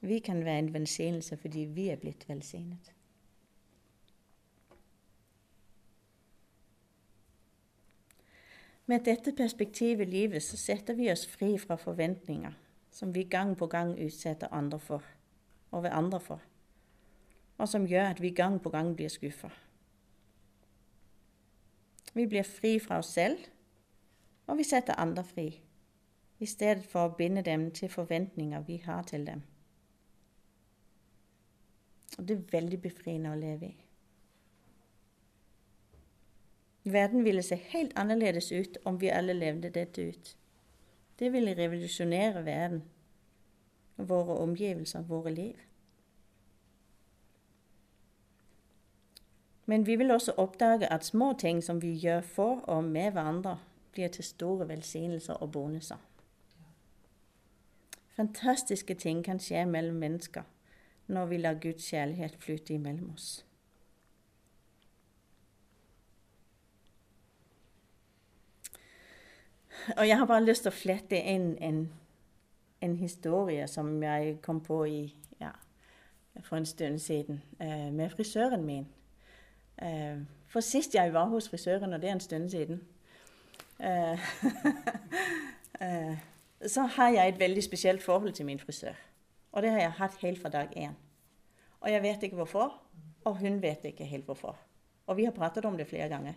Vi 0.00 0.18
kan 0.18 0.44
være 0.44 0.58
en 0.58 0.74
velsignelse 0.74 1.36
fordi 1.36 1.64
vi 1.64 1.88
er 1.88 1.96
blitt 1.96 2.28
velsignet. 2.28 2.92
Med 8.86 9.00
dette 9.04 9.32
perspektivet 9.32 10.06
i 10.06 10.10
livet 10.10 10.42
så 10.42 10.56
setter 10.56 10.94
vi 10.94 11.10
oss 11.10 11.26
fri 11.26 11.58
fra 11.58 11.74
forventninger 11.74 12.52
som 12.96 13.14
vi 13.14 13.22
gang 13.22 13.56
på 13.56 13.66
gang 13.66 13.90
utsetter 14.00 14.48
andre 14.52 14.78
for, 14.78 15.02
og 15.70 15.82
ved 15.82 15.90
andre 15.92 16.20
for, 16.20 16.40
og 17.58 17.68
som 17.68 17.86
gjør 17.86 18.04
at 18.10 18.22
vi 18.22 18.30
gang 18.30 18.62
på 18.62 18.70
gang 18.70 18.94
blir 18.96 19.08
skuffa. 19.08 19.50
Vi 22.14 22.26
blir 22.26 22.42
fri 22.42 22.78
fra 22.80 22.98
oss 22.98 23.10
selv, 23.12 23.36
og 24.46 24.56
vi 24.56 24.64
setter 24.64 24.96
andre 24.96 25.24
fri, 25.24 25.60
i 26.38 26.46
stedet 26.46 26.86
for 26.88 27.04
å 27.04 27.14
binde 27.18 27.42
dem 27.42 27.68
til 27.70 27.92
forventninger 27.92 28.64
vi 28.64 28.80
har 28.86 29.02
til 29.02 29.26
dem. 29.26 29.42
Og 32.18 32.28
det 32.28 32.36
er 32.36 32.52
veldig 32.52 32.80
befriende 32.80 33.32
å 33.32 33.38
leve 33.38 33.66
i. 33.66 33.76
Verden 36.86 37.24
ville 37.24 37.42
se 37.42 37.58
helt 37.72 37.92
annerledes 37.98 38.52
ut 38.52 38.78
om 38.84 39.00
vi 39.00 39.10
alle 39.10 39.34
levde 39.34 39.72
dette 39.74 40.02
ut. 40.02 40.36
Det 41.18 41.32
ville 41.32 41.56
revolusjonere 41.58 42.44
verden, 42.44 42.82
våre 43.96 44.36
omgivelser, 44.38 45.02
våre 45.02 45.32
liv. 45.34 45.56
Men 49.66 49.86
vi 49.86 49.96
vil 49.96 50.10
også 50.10 50.32
oppdage 50.36 50.92
at 50.92 51.04
små 51.04 51.32
ting 51.32 51.64
som 51.64 51.82
vi 51.82 51.96
gjør 51.98 52.20
for 52.20 52.60
og 52.70 52.84
med 52.84 53.10
hverandre, 53.10 53.58
blir 53.92 54.08
til 54.08 54.24
store 54.24 54.68
velsignelser 54.68 55.34
og 55.34 55.52
bonuser. 55.52 55.96
Fantastiske 58.16 58.94
ting 58.94 59.24
kan 59.24 59.40
skje 59.40 59.66
mellom 59.66 59.96
mennesker 59.96 60.42
når 61.06 61.26
vi 61.26 61.36
lar 61.36 61.54
Guds 61.54 61.90
kjærlighet 61.90 62.36
flyte 62.38 62.74
imellom 62.74 63.12
oss. 63.14 63.46
Og 69.96 70.08
jeg 70.08 70.18
har 70.18 70.26
bare 70.26 70.44
lyst 70.44 70.62
til 70.62 70.72
å 70.72 70.74
flette 70.74 71.18
inn 71.20 71.52
en, 71.62 71.80
en 72.82 72.96
historie 72.96 73.66
som 73.70 74.02
jeg 74.02 74.38
kom 74.42 74.60
på 74.64 74.80
i, 74.90 75.02
ja, 75.40 75.52
for 76.42 76.58
en 76.58 76.66
stund 76.66 76.98
siden 76.98 77.42
eh, 77.60 77.92
med 77.92 78.10
frisøren 78.10 78.64
min. 78.66 78.88
Eh, 79.78 80.24
for 80.50 80.60
sist 80.60 80.94
jeg 80.94 81.12
var 81.14 81.28
hos 81.30 81.48
frisøren, 81.48 81.92
og 81.92 82.02
det 82.02 82.08
er 82.10 82.16
en 82.16 82.24
stund 82.24 82.50
siden, 82.50 82.80
eh, 83.78 84.30
eh 85.80 86.16
så 86.64 86.82
har 86.82 87.08
jeg 87.08 87.28
et 87.28 87.38
veldig 87.38 87.62
spesielt 87.62 88.02
forhold 88.02 88.32
til 88.32 88.46
min 88.46 88.58
frisør. 88.58 88.94
Og 89.56 89.62
det 89.62 89.70
har 89.72 89.80
jeg 89.80 89.92
hatt 89.96 90.16
helt 90.20 90.40
fra 90.42 90.52
dag 90.52 90.72
én. 90.76 90.92
Og 91.80 91.88
jeg 91.92 92.02
vet 92.02 92.22
ikke 92.22 92.36
hvorfor, 92.36 92.74
og 93.24 93.38
hun 93.40 93.62
vet 93.62 93.84
ikke 93.88 94.04
helt 94.04 94.24
hvorfor. 94.28 94.58
Og 95.06 95.16
vi 95.16 95.24
har 95.24 95.32
pratet 95.32 95.64
om 95.64 95.76
det 95.76 95.88
flere 95.88 96.08
ganger. 96.08 96.32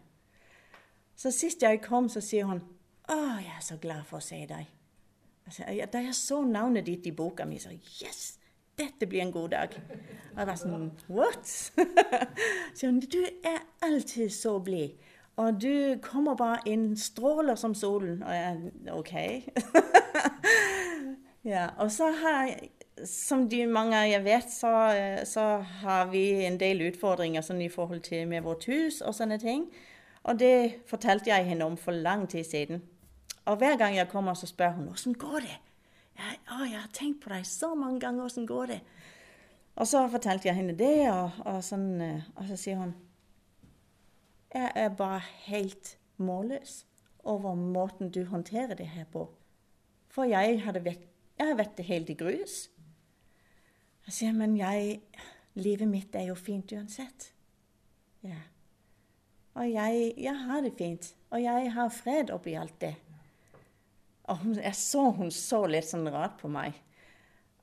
Så 1.16 1.32
sist 1.32 1.64
jeg 1.64 1.82
kom, 1.82 2.10
så 2.10 2.22
sier 2.22 2.46
hun 2.46 2.62
'Å, 3.10 3.40
jeg 3.44 3.54
er 3.58 3.62
så 3.62 3.78
glad 3.78 4.04
for 4.06 4.18
å 4.18 4.22
se 4.22 4.46
deg'. 4.46 4.68
Altså, 5.46 5.64
da 5.94 5.98
jeg 5.98 6.16
så 6.16 6.46
navnet 6.46 6.86
ditt 6.86 7.06
i 7.08 7.12
boka 7.12 7.46
mi, 7.46 7.58
så 7.60 7.70
'Yes! 7.70 8.40
Dette 8.78 9.08
blir 9.08 9.22
en 9.22 9.32
god 9.32 9.50
dag'. 9.50 9.78
Og 10.32 10.38
jeg 10.38 10.48
var 10.48 10.56
sånn 10.56 10.92
'What?' 11.10 11.72
Så 12.76 12.86
hun 12.86 13.00
'Du 13.00 13.26
er 13.44 13.60
alltid 13.82 14.30
så 14.30 14.60
blid'. 14.60 14.96
Og 15.38 15.62
du 15.62 16.00
kommer 16.02 16.36
bare 16.36 16.60
inn, 16.66 16.98
stråler 16.98 17.56
som 17.56 17.76
solen. 17.76 18.24
Og 18.24 18.34
jeg 18.34 18.72
OK. 18.92 19.14
ja, 21.54 21.70
og 21.78 21.92
så 21.92 22.12
har 22.12 22.46
jeg 22.46 22.70
som 23.08 23.46
de 23.50 23.66
mange 23.68 23.98
jeg 24.10 24.24
vet, 24.26 24.52
så, 24.52 24.72
så, 25.26 25.46
har 25.84 26.10
vi 26.12 26.46
en 26.46 26.60
del 26.60 26.82
utfordringer 26.90 27.46
sånn 27.46 27.62
i 27.62 27.72
forhold 27.72 28.04
til 28.08 28.28
med 28.28 28.44
vårt 28.44 28.68
hus 28.70 29.02
og 29.02 29.16
sånne 29.16 29.40
ting. 29.42 29.68
Og 30.28 30.40
det 30.40 30.82
fortalte 30.90 31.32
jeg 31.32 31.48
henne 31.48 31.66
om 31.66 31.78
for 31.80 31.96
lang 31.96 32.28
tid 32.30 32.44
siden. 32.48 32.84
Og 33.46 33.58
hver 33.58 33.78
gang 33.80 33.96
jeg 33.96 34.10
kommer, 34.12 34.34
så 34.34 34.50
spør 34.50 34.76
hun 34.78 34.92
åssen 34.92 35.16
går 35.18 35.40
det. 35.46 35.58
Jeg, 36.20 36.40
å, 36.52 36.64
jeg 36.68 36.82
har 36.82 36.92
tenkt 36.94 37.22
på 37.24 37.32
deg 37.32 37.46
så 37.48 37.72
mange 37.80 38.02
ganger. 38.04 38.28
Åssen 38.28 38.48
går 38.50 38.74
det? 38.74 38.80
Og 39.80 39.88
så 39.88 40.04
fortalte 40.12 40.50
jeg 40.50 40.58
henne 40.58 40.76
det, 40.76 41.08
og, 41.12 41.40
og, 41.48 41.62
sånn, 41.64 41.88
eh, 42.04 42.28
og 42.36 42.50
så 42.50 42.58
sier 42.60 42.82
hun 42.82 42.96
Jeg 44.52 44.72
er 44.76 44.90
bare 44.98 45.22
helt 45.46 45.96
målløs 46.18 46.84
over 47.24 47.56
måten 47.56 48.10
du 48.12 48.24
håndterer 48.28 48.76
det 48.76 48.90
her 48.92 49.06
på. 49.12 49.28
For 50.10 50.28
jeg 50.28 50.60
hadde 50.66 50.84
vært, 50.84 51.06
jeg 51.38 51.52
har 51.52 51.60
vært 51.60 51.80
helt 51.86 52.10
i 52.10 52.18
grus. 52.18 52.68
Jeg 54.10 54.16
sier, 54.16 54.34
men 54.34 54.56
jeg 54.58 55.02
Livet 55.60 55.90
mitt 55.90 56.16
er 56.16 56.30
jo 56.30 56.36
fint 56.38 56.72
uansett. 56.74 57.34
Ja. 58.26 58.38
Og 59.60 59.66
jeg, 59.70 60.14
jeg 60.18 60.36
har 60.48 60.62
det 60.66 60.72
fint. 60.78 61.16
Og 61.30 61.44
jeg 61.44 61.72
har 61.76 61.90
fred 61.94 62.32
oppi 62.34 62.56
alt 62.58 62.82
det. 62.82 62.96
Og 64.32 64.38
hun, 64.42 64.56
jeg 64.56 64.76
så 64.78 65.10
hun 65.14 65.32
så 65.34 65.66
litt 65.70 65.88
sånn 65.90 66.10
rart 66.10 66.38
på 66.42 66.48
meg. 66.50 66.74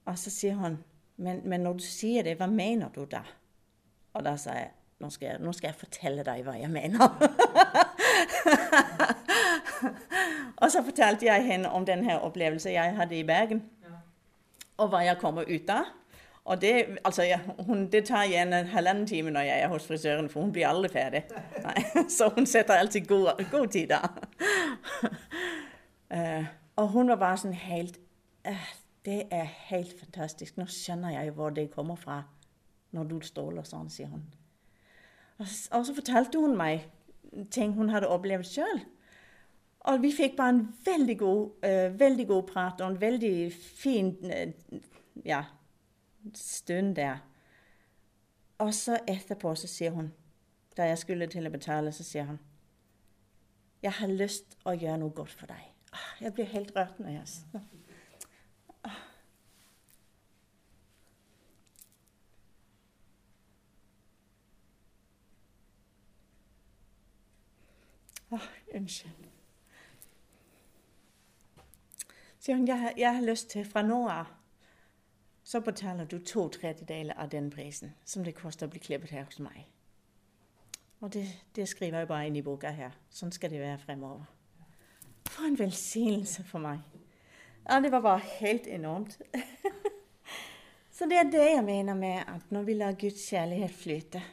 Og 0.06 0.18
så 0.20 0.30
sier 0.30 0.54
hun 0.60 0.78
men, 1.16 1.40
men, 1.48 1.62
når 1.64 1.74
du 1.80 1.86
sier 1.88 2.22
det, 2.26 2.36
hva 2.38 2.46
mener 2.50 2.88
du 2.94 3.06
da? 3.10 3.22
Og 4.14 4.24
da 4.26 4.36
sa 4.38 4.54
jeg 4.58 4.70
nå 5.02 5.10
skal 5.10 5.32
jeg, 5.32 5.38
nå 5.42 5.52
skal 5.56 5.68
jeg 5.72 5.80
fortelle 5.80 6.22
deg 6.26 6.44
hva 6.46 6.54
jeg 6.60 6.70
mener. 6.70 7.06
og 10.62 10.70
så 10.70 10.84
fortalte 10.84 11.26
jeg 11.26 11.48
henne 11.50 11.68
om 11.74 11.84
denne 11.88 12.20
opplevelsen 12.20 12.72
jeg 12.76 12.96
hadde 13.00 13.18
i 13.18 13.26
Bergen, 13.26 13.60
og 14.76 14.90
hva 14.92 15.00
jeg 15.08 15.20
kommer 15.20 15.44
ut 15.48 15.70
av. 15.74 15.84
Og 16.46 16.60
det, 16.60 16.98
altså, 17.04 17.22
ja, 17.22 17.40
hun, 17.66 17.86
det 17.90 18.04
tar 18.06 18.22
igjen 18.22 18.52
en 18.54 18.68
halvannen 18.70 19.06
time 19.06 19.30
når 19.34 19.48
jeg 19.48 19.62
er 19.62 19.68
hos 19.68 19.86
frisøren, 19.86 20.28
for 20.30 20.40
hun 20.44 20.52
blir 20.54 20.68
aldri 20.68 20.92
ferdig. 20.92 21.24
Nei, 21.64 21.82
så 22.16 22.28
hun 22.34 22.46
setter 22.46 22.78
alltid 22.78 23.08
god, 23.08 23.42
god 23.50 23.66
tid 23.74 23.90
da. 23.90 23.98
uh, 26.14 26.44
og 26.76 26.88
hun 26.94 27.10
var 27.10 27.18
bare 27.18 27.40
sånn 27.42 27.56
helt 27.66 27.98
uh, 28.46 28.68
Det 29.06 29.24
er 29.34 29.50
helt 29.72 29.98
fantastisk. 29.98 30.54
Nå 30.58 30.68
skjønner 30.70 31.16
jeg 31.16 31.34
hvor 31.34 31.50
det 31.50 31.66
kommer 31.74 31.98
fra 31.98 32.22
når 32.94 33.10
du 33.10 33.16
stråler 33.26 33.66
sånn, 33.66 33.90
sier 33.90 34.10
hun. 34.10 34.22
Og 35.42 35.50
så 35.50 35.94
fortalte 35.94 36.38
hun 36.40 36.54
meg 36.56 36.86
ting 37.50 37.74
hun 37.74 37.90
hadde 37.90 38.08
opplevd 38.10 38.46
sjøl. 38.48 38.80
Og 39.90 40.02
vi 40.02 40.14
fikk 40.14 40.38
bare 40.38 40.54
en 40.54 40.64
veldig 40.86 41.18
god, 41.18 41.42
uh, 41.66 42.00
veldig 42.00 42.30
god 42.30 42.48
prat 42.54 42.80
og 42.86 42.94
en 42.94 43.00
veldig 43.02 43.36
fin 43.82 44.14
uh, 44.30 44.80
ja, 45.26 45.42
stund 46.34 46.96
der. 46.96 47.18
Og 48.58 48.74
så 48.74 48.98
etterpå 49.08 49.54
så 49.54 49.68
sier 49.68 49.90
hun, 49.90 50.12
da 50.76 50.88
jeg 50.88 50.98
skulle 50.98 51.26
til 51.26 51.46
å 51.46 51.52
betale, 51.52 51.92
så 51.92 52.04
sier 52.04 52.24
hun 52.24 52.38
Jeg 53.82 53.92
har 53.92 54.08
lyst 54.08 54.56
å 54.64 54.72
gjøre 54.72 54.98
noe 54.98 55.12
godt 55.14 55.34
for 55.36 55.46
deg. 55.46 55.72
Ah, 55.92 56.12
jeg 56.20 56.32
blir 56.34 56.48
helt 56.50 56.72
rørt 56.76 56.98
når 56.98 57.10
jeg 57.18 57.26
Oh, 68.30 68.48
unnskyld. 68.74 69.28
Sier 72.38 72.56
hun, 72.56 72.66
jeg, 72.68 72.94
jeg 72.96 73.14
har 73.14 73.22
lyst 73.22 73.50
til 73.50 73.64
fra 73.64 73.82
nå 73.86 74.00
av 74.10 74.35
så 75.46 75.60
betaler 75.60 76.04
du 76.04 76.18
to 76.18 76.48
tredjedeler 76.48 77.14
av 77.14 77.28
den 77.30 77.50
prisen 77.50 77.92
som 78.04 78.24
det 78.26 78.34
koster 78.34 78.66
å 78.66 78.70
bli 78.72 78.80
klippet 78.82 79.12
her 79.14 79.28
hos 79.28 79.38
meg. 79.38 79.68
Og 80.98 81.12
det, 81.14 81.22
det, 81.54 81.68
skriver 81.70 82.02
jeg 82.02 82.08
bare 82.10 82.26
inn 82.26 82.38
i 82.40 82.42
boka 82.42 82.72
her. 82.74 82.96
Sånn 83.14 83.30
skal 83.30 83.52
det 83.52 83.60
være 83.62 83.78
fremover. 83.78 84.24
For 85.28 85.46
en 85.46 85.58
velsignelse 85.60 86.42
for 86.48 86.64
meg. 86.64 86.82
Ja, 87.62 87.78
det 87.78 87.92
var 87.94 88.02
bare 88.02 88.26
helt 88.40 88.66
enormt. 88.66 89.14
så 90.96 91.06
det 91.06 91.20
er 91.20 91.30
det 91.30 91.46
jeg 91.46 91.64
mener 91.68 91.94
med 91.94 92.24
at 92.26 92.50
når 92.50 92.66
vi 92.66 92.78
lar 92.80 92.98
Guds 92.98 93.28
kjærlighet 93.30 93.78
flyte, 93.84 94.24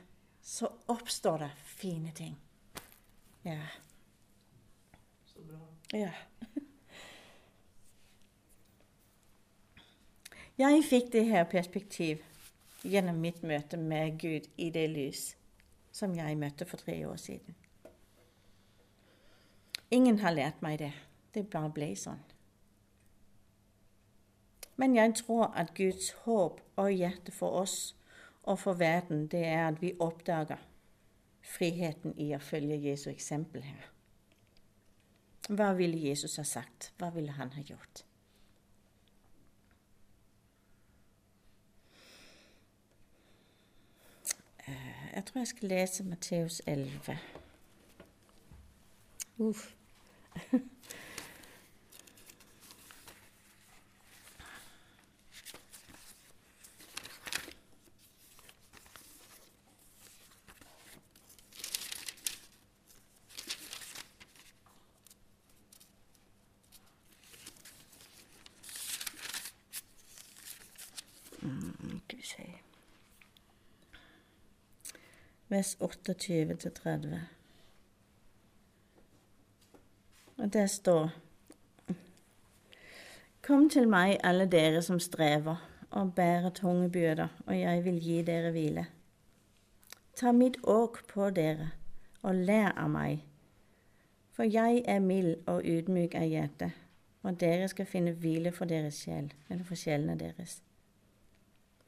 så 0.42 0.72
oppstår 0.90 1.46
det 1.46 1.54
fine 1.78 2.10
ting. 2.18 2.34
Ja. 3.46 3.60
Så 5.30 5.46
bra. 5.46 5.62
Ja. 5.94 6.14
Jeg 10.58 10.84
fikk 10.86 11.08
det 11.14 11.26
her 11.26 11.44
perspektiv 11.50 12.20
gjennom 12.84 13.18
mitt 13.18 13.40
møte 13.44 13.78
med 13.78 14.20
Gud 14.22 14.46
i 14.62 14.70
det 14.70 14.86
lys 14.92 15.32
som 15.92 16.14
jeg 16.14 16.38
møtte 16.38 16.68
for 16.70 16.78
tre 16.78 17.00
år 17.08 17.18
siden. 17.18 17.56
Ingen 19.90 20.20
har 20.20 20.36
lært 20.38 20.62
meg 20.62 20.78
det. 20.80 20.92
Det 21.34 21.48
bare 21.50 21.72
ble 21.74 21.90
sånn. 21.98 22.22
Men 24.78 24.94
jeg 24.96 25.16
tror 25.24 25.50
at 25.58 25.74
Guds 25.78 26.12
håp 26.28 26.62
og 26.76 26.94
hjerte 26.94 27.34
for 27.34 27.62
oss 27.64 27.96
og 28.44 28.60
for 28.60 28.78
verden, 28.78 29.28
det 29.28 29.46
er 29.48 29.68
at 29.72 29.82
vi 29.82 29.96
oppdager 29.98 30.62
friheten 31.42 32.14
i 32.18 32.30
å 32.36 32.42
følge 32.42 32.78
Jesu 32.78 33.10
eksempel 33.10 33.66
her. 33.66 33.90
Hva 35.50 35.74
ville 35.78 35.98
Jesus 35.98 36.38
ha 36.38 36.46
sagt? 36.48 36.92
Hva 36.98 37.10
ville 37.16 37.34
han 37.42 37.52
ha 37.58 37.62
gjort? 37.66 38.06
Eh, 44.68 45.03
jeg 45.16 45.26
tror 45.26 45.40
jeg 45.40 45.48
skal 45.48 45.70
lese 45.70 46.04
Matteus 46.04 46.62
11. 46.68 46.90
Uff. 49.38 49.74
vers 75.54 75.78
28-30. 75.80 77.20
Og 80.38 80.54
det 80.54 80.70
står 80.70 81.12
Kom 83.44 83.68
til 83.70 83.90
meg, 83.92 84.18
alle 84.24 84.48
dere 84.50 84.82
som 84.82 85.02
strever 85.04 85.60
og 85.92 86.14
bærer 86.16 86.50
tunge 86.50 86.90
byrder, 86.90 87.28
og 87.46 87.60
jeg 87.60 87.84
vil 87.86 88.00
gi 88.02 88.22
dere 88.26 88.52
hvile. 88.56 88.86
Ta 90.16 90.32
mitt 90.32 90.58
åk 90.64 91.04
på 91.12 91.30
dere 91.30 91.70
og 92.24 92.40
lær 92.48 92.72
av 92.80 92.90
meg, 92.90 93.20
for 94.32 94.48
jeg 94.48 94.82
er 94.88 95.04
mild 95.04 95.36
og 95.46 95.68
ydmyk 95.68 96.16
av 96.16 96.26
hjerte, 96.32 96.72
og 97.22 97.38
dere 97.44 97.68
skal 97.68 97.90
finne 97.90 98.16
hvile 98.16 98.56
for 98.56 98.66
deres 98.66 99.04
sjel, 99.04 99.30
eller 99.50 99.68
for 99.68 99.78
sjelene 99.78 100.16
deres. 100.18 100.62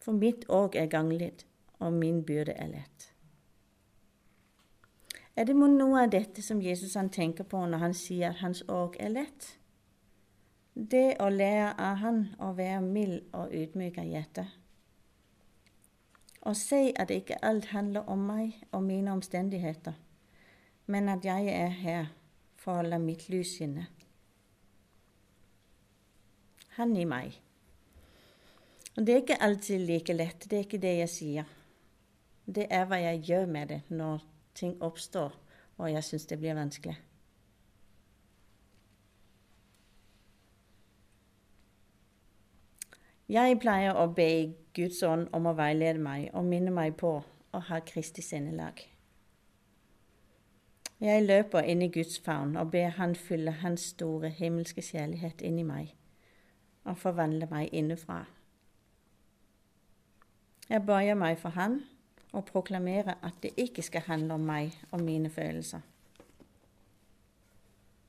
For 0.04 0.14
mitt 0.14 0.46
åk 0.50 0.76
er 0.76 0.92
ganglig, 0.92 1.34
og 1.80 1.94
min 1.94 2.22
byrde 2.28 2.54
er 2.54 2.68
lett. 2.76 3.15
Er 5.36 5.44
det 5.44 5.56
noe 5.56 6.00
av 6.00 6.12
dette 6.14 6.42
som 6.42 6.62
Jesus 6.64 6.94
han 6.96 7.10
tenker 7.12 7.44
på 7.44 7.60
når 7.68 7.82
han 7.82 7.94
sier 7.94 8.30
at 8.30 8.40
hans 8.40 8.62
åk 8.72 8.96
er 9.04 9.12
lett? 9.12 9.48
Det 10.76 11.18
å 11.20 11.28
lære 11.28 11.74
av 11.76 11.98
han 12.00 12.22
å 12.40 12.54
være 12.56 12.82
mild 12.84 13.34
og 13.36 13.52
ydmyk 13.52 14.00
av 14.00 14.08
hjerte. 14.08 14.46
Og 16.48 16.56
si 16.56 16.94
at 16.96 17.12
ikke 17.12 17.40
alt 17.44 17.68
handler 17.74 18.08
om 18.12 18.24
meg 18.28 18.62
og 18.72 18.86
mine 18.86 19.12
omstendigheter, 19.12 19.98
men 20.88 21.10
at 21.12 21.26
jeg 21.26 21.52
er 21.52 21.74
her 21.82 22.08
for 22.56 22.80
å 22.80 22.88
la 22.88 23.00
mitt 23.02 23.26
lys 23.28 23.56
skinne. 23.58 23.88
Han 26.78 26.96
i 26.96 27.04
meg. 27.08 27.36
Og 28.96 29.04
det 29.04 29.16
er 29.16 29.22
ikke 29.24 29.42
alltid 29.44 29.84
like 29.84 30.16
lett, 30.16 30.48
det 30.48 30.60
er 30.60 30.64
ikke 30.68 30.82
det 30.84 30.96
jeg 31.02 31.12
sier. 31.12 31.52
Det 32.46 32.70
er 32.70 32.88
hva 32.88 33.02
jeg 33.02 33.24
gjør 33.32 33.52
med 33.52 33.74
det 33.74 33.82
når 33.90 34.24
ting 34.56 34.78
oppstår, 34.84 35.36
og 35.78 35.92
jeg 35.92 36.04
syns 36.04 36.26
det 36.26 36.40
blir 36.40 36.56
vanskelig. 36.58 36.96
Jeg 43.26 43.58
pleier 43.58 43.98
å 43.98 44.06
be 44.14 44.54
Guds 44.78 45.02
ånd 45.04 45.32
om 45.34 45.48
å 45.50 45.56
veilede 45.58 45.98
meg 45.98 46.28
og 46.38 46.46
minne 46.46 46.70
meg 46.70 46.94
på 47.00 47.16
å 47.26 47.62
ha 47.70 47.80
Kristi 47.82 48.22
sinnelag. 48.22 48.84
Jeg 51.02 51.26
løper 51.26 51.66
inn 51.66 51.82
i 51.82 51.90
Guds 51.90 52.20
favn 52.22 52.54
og 52.56 52.70
ber 52.72 52.94
Han 53.00 53.16
fylle 53.18 53.52
Hans 53.64 53.90
store 53.96 54.30
himmelske 54.30 54.82
kjærlighet 54.86 55.42
inn 55.42 55.58
i 55.60 55.66
meg 55.66 55.96
og 56.86 57.00
forvandle 57.02 57.50
meg 57.50 57.74
innenfra. 57.74 58.22
Jeg 60.70 60.86
bøyer 60.86 61.18
meg 61.18 61.42
for 61.42 61.58
Han 61.58 61.82
og 62.36 62.46
proklamere 62.46 63.16
at 63.24 63.38
det 63.44 63.54
ikke 63.58 63.82
skal 63.82 64.02
handle 64.10 64.36
om 64.36 64.44
meg 64.46 64.76
og 64.92 65.02
mine 65.02 65.30
følelser. 65.30 65.80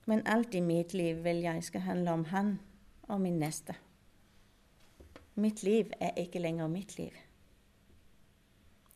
Men 0.06 0.26
alt 0.26 0.54
i 0.54 0.60
mitt 0.60 0.94
liv 0.94 1.22
vil 1.24 1.42
jeg 1.42 1.64
skal 1.64 1.80
handle 1.80 2.10
om 2.10 2.24
han 2.30 2.58
og 3.08 3.20
min 3.20 3.38
neste. 3.38 3.74
Mitt 5.34 5.62
liv 5.62 5.90
er 6.00 6.10
ikke 6.16 6.38
lenger 6.38 6.68
mitt 6.68 6.98
liv. 6.98 7.14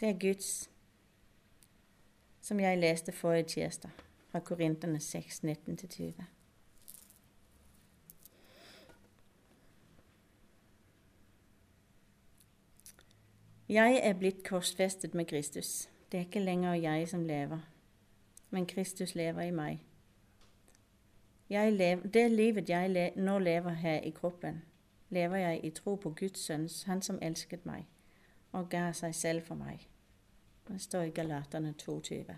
Det 0.00 0.08
er 0.08 0.18
Guds, 0.18 0.70
som 2.40 2.60
jeg 2.60 2.78
leste 2.78 3.12
forrige 3.12 3.44
tirsdag, 3.44 3.90
fra 4.30 4.40
Korinterne 4.40 5.00
6, 5.00 5.44
19-20. 5.44 6.24
Jeg 13.70 14.00
er 14.02 14.12
blitt 14.18 14.42
korsfestet 14.48 15.14
med 15.14 15.24
Kristus. 15.24 15.88
Det 16.12 16.18
er 16.18 16.24
ikke 16.24 16.40
lenger 16.40 16.74
jeg 16.74 17.08
som 17.08 17.22
lever, 17.22 17.58
men 18.50 18.66
Kristus 18.66 19.14
lever 19.14 19.42
i 19.42 19.50
meg. 19.50 19.84
lever, 21.50 22.08
det 22.08 22.30
livet 22.30 22.68
jeg 22.68 23.12
nå 23.16 23.38
lever 23.38 23.70
her 23.70 24.00
i 24.00 24.10
kroppen, 24.10 24.62
lever 25.08 25.36
jeg 25.36 25.60
i 25.64 25.70
tro 25.70 25.94
på 25.94 26.10
Guds 26.10 26.40
sønns, 26.40 26.82
Han 26.82 27.02
som 27.02 27.18
elsket 27.22 27.66
meg 27.66 27.86
og 28.52 28.68
ga 28.70 28.92
seg 28.92 29.14
selv 29.14 29.42
for 29.46 29.54
meg. 29.54 29.86
Det 30.68 30.80
står 30.80 31.02
i 31.02 31.10
Galaterne 31.10 31.72
22. 31.72 32.34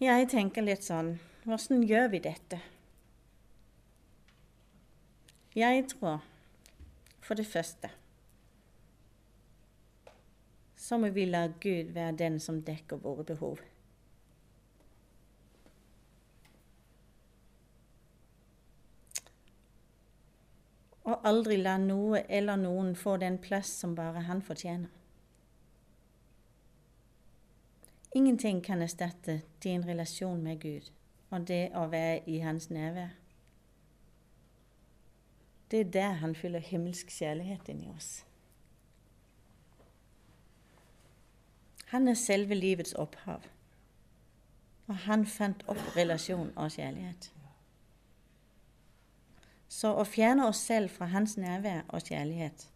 Jeg 0.00 0.28
tenker 0.28 0.62
litt 0.62 0.84
sånn 0.84 1.18
Hvordan 1.42 1.82
gjør 1.88 2.08
vi 2.08 2.18
dette? 2.18 2.60
Jeg 5.56 5.84
tror 5.88 6.24
for 7.20 7.34
det 7.34 7.46
første 7.46 7.90
så 10.76 10.98
må 10.98 11.08
vi 11.08 11.24
la 11.24 11.46
Gud 11.46 11.92
være 11.92 12.16
den 12.16 12.40
som 12.40 12.62
dekker 12.62 12.96
våre 12.96 13.24
behov. 13.24 13.60
Og 21.04 21.28
aldri 21.28 21.60
la 21.60 21.76
noe 21.78 22.24
eller 22.28 22.56
noen 22.56 22.96
få 22.96 23.16
den 23.20 23.38
plass 23.38 23.70
som 23.84 23.94
bare 23.94 24.24
han 24.26 24.42
fortjener. 24.42 24.90
Ingenting 28.14 28.64
kan 28.64 28.82
erstatte 28.82 29.42
din 29.62 29.88
relasjon 29.88 30.42
med 30.42 30.60
Gud 30.60 30.92
og 31.30 31.48
det 31.48 31.68
å 31.76 31.86
være 31.92 32.22
i 32.28 32.40
hans 32.44 32.70
nærvær. 32.70 33.21
Det 35.72 35.80
er 35.80 35.92
der 35.92 36.18
han 36.20 36.34
fyller 36.36 36.60
himmelsk 36.60 37.08
kjærlighet 37.08 37.68
inn 37.72 37.78
i 37.86 37.88
oss. 37.88 38.10
Han 41.92 42.08
er 42.08 42.14
selve 42.14 42.54
livets 42.54 42.92
opphav. 42.92 43.46
Og 44.86 44.98
han 45.06 45.24
fant 45.24 45.64
opp 45.72 45.80
relasjon 45.96 46.52
og 46.56 46.74
kjærlighet. 46.76 47.30
Så 49.72 49.94
å 49.96 50.04
fjerne 50.04 50.44
oss 50.52 50.60
selv 50.68 50.92
fra 50.92 51.08
hans 51.08 51.38
nærvær 51.40 51.86
og 51.88 52.04
kjærlighet, 52.04 52.68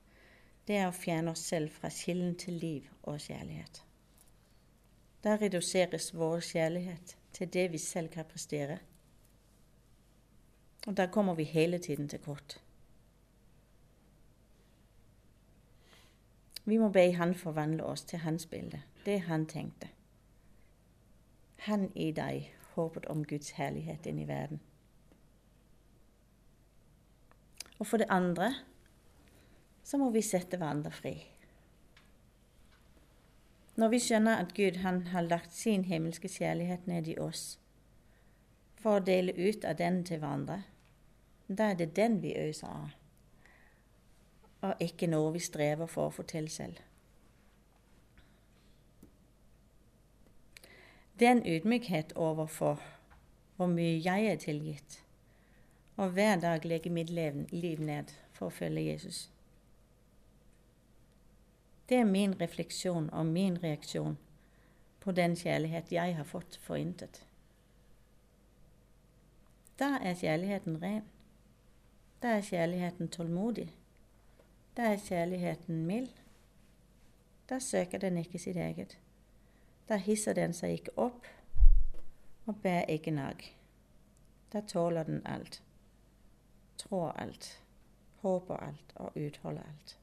det 0.65 0.81
er 0.81 0.89
å 0.89 0.97
fjerne 0.97 1.37
oss 1.37 1.45
selv 1.53 1.77
fra 1.77 1.93
kilden 1.93 2.33
til 2.41 2.57
liv 2.65 2.89
og 3.03 3.21
kjærlighet. 3.21 3.83
Da 5.21 5.37
reduseres 5.37 6.15
vår 6.17 6.41
kjærlighet 6.41 7.17
til 7.37 7.53
det 7.53 7.71
vi 7.73 7.79
selv 7.79 8.09
kan 8.17 8.25
prestere. 8.25 8.79
Og 10.87 10.97
da 10.97 11.11
kommer 11.13 11.37
vi 11.37 11.45
hele 11.45 11.79
tiden 11.79 12.09
til 12.09 12.25
kort. 12.25 12.63
Vi 16.67 16.79
må 16.79 16.89
be 16.91 17.13
Han 17.15 17.35
forvandle 17.35 17.85
oss 17.85 18.03
til 18.05 18.19
hans 18.19 18.47
bilde, 18.47 18.83
det 19.05 19.21
han 19.29 19.47
tenkte. 19.47 19.89
Han 21.67 21.91
i 21.95 22.11
deg 22.13 22.51
håpet 22.75 23.07
om 23.07 23.23
Guds 23.25 23.53
herlighet 23.55 24.07
inn 24.07 24.19
i 24.19 24.27
verden. 24.29 24.61
Og 27.79 27.87
for 27.87 28.03
det 28.03 28.11
andre 28.11 28.51
så 29.87 29.99
må 30.01 30.11
vi 30.11 30.25
sette 30.27 30.59
hverandre 30.59 30.91
fri. 30.91 31.15
Når 33.77 33.93
vi 33.93 34.01
skjønner 34.01 34.41
at 34.43 34.55
Gud 34.57 34.81
han 34.83 35.03
har 35.13 35.29
lagt 35.29 35.53
sin 35.55 35.85
himmelske 35.85 36.29
kjærlighet 36.33 36.87
ned 36.91 37.09
i 37.13 37.19
oss 37.21 37.59
for 38.81 38.99
å 38.99 39.05
dele 39.05 39.35
ut 39.37 39.65
av 39.69 39.77
den 39.79 40.01
til 40.09 40.19
hverandre, 40.23 40.63
da 41.47 41.71
er 41.71 41.79
det 41.79 41.93
den 41.97 42.19
vi 42.23 42.33
øser 42.41 42.73
av, 42.73 42.95
og 44.67 44.83
ikke 44.83 45.09
noe 45.11 45.33
vi 45.35 45.43
strever 45.43 45.87
for 45.91 46.09
å 46.09 46.15
få 46.15 46.27
til 46.31 46.49
selv. 46.53 46.81
Det 51.19 51.29
er 51.29 51.39
en 51.39 51.47
ydmykhet 51.47 52.13
overfor 52.17 52.83
hvor 53.57 53.71
mye 53.73 53.97
jeg 54.05 54.27
er 54.29 54.37
tilgitt, 54.37 54.99
og 55.97 56.13
hver 56.13 56.37
dag 56.41 56.65
legge 56.65 56.91
mitt 56.93 57.11
liv 57.11 57.81
ned 57.81 58.13
for 58.33 58.51
å 58.51 58.57
følge 58.57 58.85
Jesus. 58.85 59.31
Det 61.89 61.97
er 61.97 62.05
min 62.05 62.35
refleksjon 62.41 63.09
og 63.13 63.27
min 63.27 63.57
reaksjon 63.63 64.19
på 65.01 65.13
den 65.13 65.37
kjærlighet 65.37 65.93
jeg 65.93 66.17
har 66.17 66.25
fått 66.25 66.59
for 66.63 66.77
intet. 66.77 67.23
Da 69.79 69.99
er 70.03 70.15
kjærligheten 70.15 70.83
ren. 70.83 71.05
Da 72.23 72.29
er 72.29 72.41
kjærligheten 72.41 73.09
tålmodig. 73.09 73.69
Da 74.77 74.83
er 74.93 74.97
kjærligheten 74.97 75.87
mild. 75.87 76.09
Da 77.49 77.59
søker 77.59 77.99
den 77.99 78.19
ikke 78.19 78.39
sitt 78.39 78.57
eget. 78.57 78.99
Da 79.89 79.97
hisser 79.97 80.33
den 80.33 80.53
seg 80.53 80.73
ikke 80.73 80.97
opp 80.97 81.27
og 82.47 82.57
bærer 82.63 82.91
ikke 82.93 83.11
nag. 83.11 83.45
Da 84.53 84.61
tåler 84.61 85.03
den 85.03 85.23
alt, 85.27 85.63
trår 86.79 87.11
alt, 87.11 87.63
håper 88.23 88.57
alt 88.57 88.93
og 88.97 89.17
utholder 89.17 89.63
alt. 89.63 89.99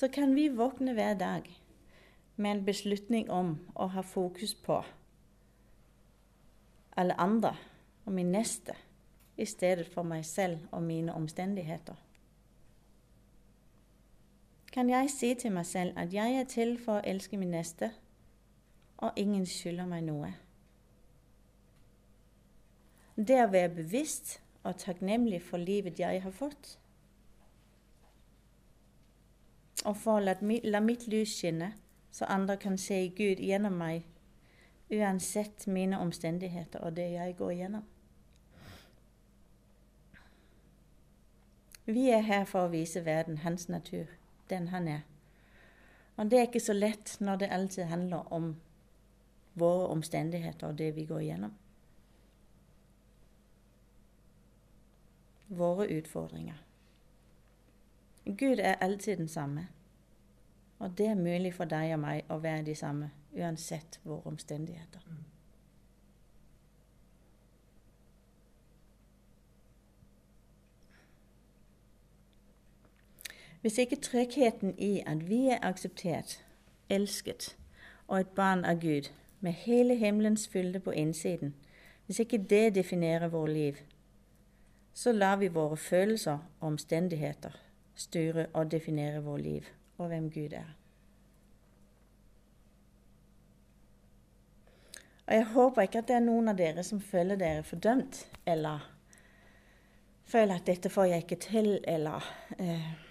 så 0.00 0.08
kan 0.08 0.34
vi 0.34 0.48
våkne 0.48 0.92
hver 0.96 1.14
dag 1.14 1.60
med 2.36 2.50
en 2.50 2.64
beslutning 2.64 3.26
om 3.30 3.50
å 3.76 3.90
ha 3.92 4.00
fokus 4.00 4.54
på 4.56 4.78
alle 6.96 7.16
andre 7.20 7.50
og 8.10 8.14
min 8.14 8.32
neste 8.32 8.74
i 9.38 9.44
stedet 9.46 9.86
for 9.86 10.02
meg 10.02 10.24
selv 10.26 10.58
og 10.72 10.82
mine 10.82 11.14
omstendigheter. 11.14 11.94
Kan 14.72 14.90
jeg 14.90 15.10
si 15.10 15.34
til 15.34 15.52
meg 15.52 15.66
selv 15.66 15.92
at 15.98 16.14
jeg 16.14 16.34
er 16.40 16.48
til 16.50 16.72
for 16.78 16.98
å 16.98 17.04
elske 17.06 17.38
min 17.38 17.52
neste, 17.54 17.92
og 18.98 19.14
ingen 19.16 19.46
skylder 19.46 19.86
meg 19.86 20.02
noe? 20.08 20.32
Det 23.14 23.38
å 23.44 23.52
være 23.52 23.70
bevisst 23.78 24.40
og 24.64 24.74
takknemlig 24.82 25.38
for 25.46 25.62
livet 25.62 26.02
jeg 26.02 26.22
har 26.26 26.34
fått, 26.34 26.74
og 29.84 29.96
for 29.96 30.18
å 30.18 30.26
la, 30.26 30.82
mitt 30.82 31.06
lys 31.06 31.38
skinne, 31.38 31.70
så 32.10 32.26
andre 32.26 32.58
kan 32.58 32.74
se 32.78 33.04
Gud 33.14 33.38
gjennom 33.38 33.78
meg, 33.78 34.02
uansett 34.90 35.70
mine 35.70 36.02
omstendigheter 36.02 36.82
og 36.82 36.98
det 36.98 37.12
jeg 37.14 37.38
går 37.38 37.56
gjennom. 37.62 37.89
Vi 41.90 42.10
er 42.10 42.20
her 42.22 42.44
for 42.46 42.68
å 42.68 42.70
vise 42.70 43.00
verden 43.04 43.40
hans 43.42 43.68
natur, 43.68 44.06
den 44.50 44.68
han 44.70 44.88
er. 44.88 45.00
Og 46.16 46.30
det 46.30 46.38
er 46.38 46.46
ikke 46.46 46.62
så 46.62 46.76
lett 46.76 47.16
når 47.20 47.40
det 47.40 47.48
alltid 47.50 47.88
handler 47.90 48.28
om 48.32 48.52
våre 49.58 49.88
omstendigheter 49.90 50.68
og 50.68 50.78
det 50.78 50.92
vi 50.94 51.04
går 51.08 51.24
gjennom. 51.26 51.56
Våre 55.48 55.88
utfordringer. 55.90 56.62
Gud 58.24 58.62
er 58.62 58.78
alltid 58.80 59.16
den 59.16 59.28
samme. 59.28 59.66
Og 60.78 60.98
det 60.98 61.10
er 61.10 61.18
mulig 61.18 61.54
for 61.54 61.64
deg 61.64 61.96
og 61.96 62.04
meg 62.04 62.30
å 62.30 62.38
være 62.38 62.68
de 62.70 62.74
samme, 62.78 63.10
uansett 63.34 63.98
våre 64.04 64.30
omstendigheter. 64.30 65.02
Hvis 73.60 73.78
ikke 73.78 73.96
tryggheten 73.96 74.74
i 74.78 75.02
at 75.06 75.28
vi 75.28 75.46
er 75.48 75.58
akseptert, 75.62 76.44
elsket 76.88 77.56
og 78.08 78.20
et 78.20 78.28
barn 78.36 78.64
av 78.64 78.80
Gud 78.80 79.10
med 79.40 79.52
hele 79.52 79.96
himmelens 79.96 80.48
fylde 80.48 80.80
på 80.80 80.90
innsiden, 80.90 81.54
hvis 82.06 82.18
ikke 82.18 82.46
det 82.50 82.74
definerer 82.74 83.28
vårt 83.28 83.50
liv, 83.50 83.74
så 84.94 85.12
lar 85.12 85.36
vi 85.36 85.48
våre 85.48 85.76
følelser 85.76 86.38
og 86.60 86.66
omstendigheter 86.66 87.60
styre 87.94 88.46
og 88.52 88.70
definere 88.70 89.22
vårt 89.22 89.40
liv 89.40 89.64
og 89.98 90.06
hvem 90.06 90.30
Gud 90.30 90.52
er. 90.52 90.76
Og 95.26 95.34
jeg 95.34 95.44
håper 95.44 95.82
ikke 95.82 95.98
at 95.98 96.08
det 96.08 96.16
er 96.16 96.24
noen 96.24 96.50
av 96.50 96.56
dere 96.58 96.82
som 96.82 97.00
føler 97.00 97.38
dere 97.38 97.62
fordømt, 97.62 98.24
eller 98.46 98.88
føler 100.24 100.54
at 100.54 100.66
'dette 100.66 100.90
får 100.90 101.04
jeg 101.04 101.22
ikke 101.22 101.36
til', 101.36 101.78
eller 101.84 102.24
eh, 102.58 103.09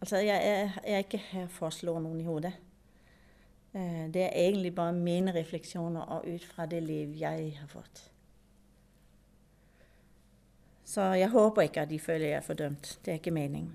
Altså, 0.00 0.16
jeg, 0.16 0.26
jeg, 0.26 0.72
jeg, 0.84 0.94
er 0.94 0.98
ikke 0.98 1.18
her 1.30 1.48
for 1.50 1.68
å 1.68 1.74
slå 1.74 1.96
noen 1.98 2.20
i 2.22 2.26
hodet. 2.26 2.52
Eh, 3.74 4.06
det 4.14 4.22
er 4.28 4.36
egentlig 4.46 4.74
bare 4.74 4.94
mine 4.94 5.34
refleksjoner 5.34 6.14
og 6.14 6.28
ut 6.28 6.44
fra 6.46 6.66
det 6.70 6.82
liv 6.82 7.16
jeg 7.18 7.56
har 7.58 7.70
fått. 7.72 8.04
Så 10.88 11.10
jeg 11.18 11.28
håper 11.28 11.66
ikke 11.66 11.82
at 11.84 11.90
de 11.90 11.98
føler 12.00 12.30
jeg 12.30 12.38
er 12.38 12.46
fordømt. 12.46 12.94
Det 13.04 13.12
er 13.12 13.20
ikke 13.20 13.34
meningen. 13.34 13.74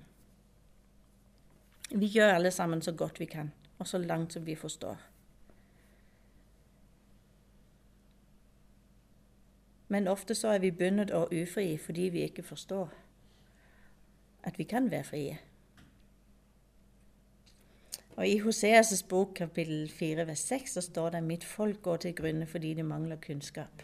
Vi 1.94 2.06
gjør 2.06 2.32
alle 2.34 2.50
sammen 2.50 2.82
så 2.82 2.92
godt 2.92 3.20
vi 3.20 3.28
kan, 3.30 3.52
og 3.78 3.86
så 3.86 3.98
langt 3.98 4.32
som 4.32 4.46
vi 4.46 4.54
forstår. 4.54 4.96
Men 9.88 10.08
ofte 10.08 10.34
så 10.34 10.48
er 10.48 10.58
vi 10.58 10.70
bundet 10.70 11.10
og 11.10 11.28
ufrie 11.42 11.78
fordi 11.78 12.08
vi 12.10 12.22
ikke 12.26 12.42
forstår. 12.42 12.88
at 14.44 14.58
vi 14.58 14.64
kan 14.64 14.90
være 14.90 15.04
frie. 15.04 15.38
Og 18.16 18.28
I 18.28 18.40
Hoseas' 18.40 19.06
bok 19.08 19.34
kapittel 19.34 19.90
4 19.90 20.26
vers 20.26 20.38
6 20.38 20.70
så 20.70 20.80
står 20.80 21.10
det 21.10 21.22
mitt 21.22 21.44
folk 21.44 21.82
går 21.82 21.96
til 21.96 22.14
grunne 22.14 22.46
fordi 22.46 22.74
de 22.74 22.82
mangler 22.82 23.16
kunnskap. 23.16 23.82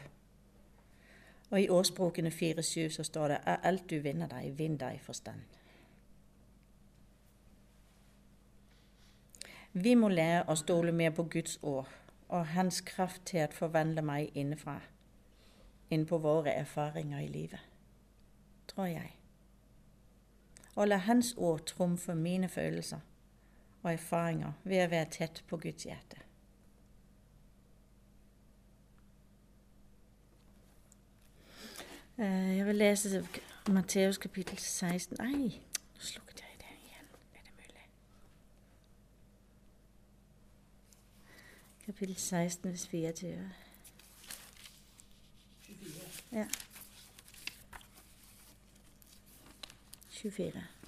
Og 1.51 1.61
i 1.61 1.69
årsbrukene 1.69 2.31
4-7 2.31 2.89
så 2.91 3.03
står 3.03 3.29
det 3.29 3.39
er 3.47 3.57
alt 3.63 3.91
du 3.91 3.99
vinner 3.99 4.29
deg, 4.29 4.59
vinn 4.59 4.77
deg 4.77 5.01
forstand. 5.03 5.41
Vi 9.73 9.95
må 9.95 10.09
lære 10.09 10.45
å 10.47 10.55
stole 10.55 10.93
mer 10.93 11.11
på 11.11 11.27
Guds 11.31 11.59
ord 11.63 11.91
og 12.29 12.47
Hans 12.47 12.81
kraft 12.87 13.25
til 13.27 13.43
å 13.45 13.53
forvandle 13.55 14.03
meg 14.03 14.31
innenfra, 14.35 14.79
inn 15.91 16.07
våre 16.11 16.55
erfaringer 16.55 17.19
i 17.19 17.29
livet, 17.29 17.61
tror 18.67 18.87
jeg. 18.87 19.15
Og 20.75 20.87
la 20.89 20.97
Hans 20.97 21.35
ord 21.37 21.67
trumfe 21.67 22.15
mine 22.15 22.49
følelser 22.49 23.10
og 23.83 23.93
erfaringer 23.93 24.53
ved 24.65 24.85
å 24.85 24.91
være 24.91 25.11
tett 25.11 25.45
på 25.49 25.57
Guds 25.61 25.87
hjerte. 25.89 26.21
Eh, 32.21 32.57
jeg 32.57 32.67
vil 32.67 32.77
lese 32.77 33.27
Matteus 33.69 34.19
kapittel 34.19 34.59
16 34.59 35.17
Nei, 35.21 35.63
nå 35.95 36.05
slukket 36.05 36.43
jeg 36.45 36.59
det 36.61 36.75
igjen. 36.85 37.07
Er 37.33 37.47
det 37.47 37.55
mulig? 37.57 37.87
Kapittel 41.87 42.17
16 42.17 42.71
vers 42.71 42.87
24. 42.93 43.53
Ja. 46.33 46.45
24. 50.11 50.80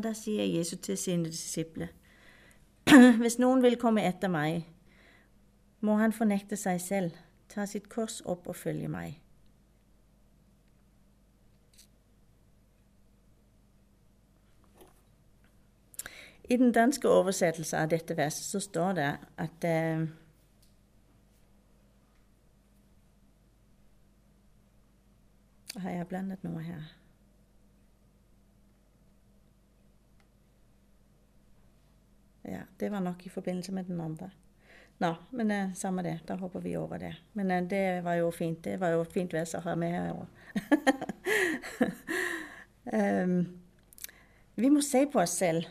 Og 0.00 0.04
da 0.04 0.14
sier 0.16 0.46
Jesus 0.48 0.78
til 0.80 0.96
sine 0.98 1.28
disipler 1.28 1.88
Hvis 3.20 3.34
noen 3.38 3.60
vil 3.60 3.74
komme 3.76 4.00
etter 4.08 4.30
meg, 4.32 4.62
må 5.84 5.98
han 6.00 6.14
fornekte 6.16 6.56
seg 6.56 6.78
selv, 6.80 7.18
ta 7.52 7.66
sitt 7.68 7.90
kors 7.92 8.22
opp 8.24 8.46
og 8.48 8.56
følge 8.56 8.88
meg. 8.88 9.18
I 16.48 16.56
den 16.56 16.72
danske 16.72 17.08
oversettelsen 17.08 17.82
av 17.82 17.92
dette 17.92 18.16
verset 18.16 18.48
så 18.48 18.62
står 18.64 18.96
det 18.96 19.10
at 19.36 19.68
eh, 19.68 20.06
Har 25.76 25.92
jeg 25.98 26.08
blandet 26.08 26.48
noe 26.48 26.64
her? 26.64 26.88
Ja, 32.42 32.62
det 32.80 32.88
var 32.92 33.00
nok 33.00 33.26
i 33.26 33.32
forbindelse 33.32 33.72
med 33.72 33.84
den 33.84 34.00
andre. 34.00 34.30
Nå, 35.00 35.14
men 35.30 35.50
eh, 35.50 35.72
samme 35.74 36.02
det. 36.02 36.18
Da 36.28 36.36
hopper 36.36 36.60
vi 36.60 36.76
over 36.76 36.98
det. 36.98 37.14
Men 37.32 37.50
eh, 37.50 37.64
det 37.64 38.00
var 38.04 38.14
jo 38.14 38.30
fint. 38.30 38.64
Det 38.64 38.76
var 38.80 38.94
jo 38.96 39.04
fint 39.04 39.32
vær 39.32 39.48
å 39.56 39.62
ha 39.64 39.74
med 39.76 39.94
her 39.96 40.12
òg. 40.12 40.26
um, 43.24 43.36
vi 44.60 44.70
må 44.70 44.82
se 44.84 45.06
på 45.08 45.22
oss 45.22 45.38
selv 45.40 45.68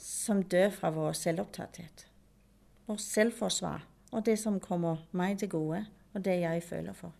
som 0.00 0.42
dør 0.42 0.70
fra 0.72 0.92
vår 0.94 1.12
selvopptatthet. 1.18 2.06
Vår 2.88 3.00
selvforsvar 3.00 3.84
og 4.14 4.24
det 4.24 4.38
som 4.38 4.60
kommer 4.62 5.02
meg 5.12 5.38
til 5.40 5.50
gode, 5.50 5.84
og 6.14 6.24
det 6.24 6.38
jeg 6.40 6.62
føler 6.62 6.94
for. 6.96 7.12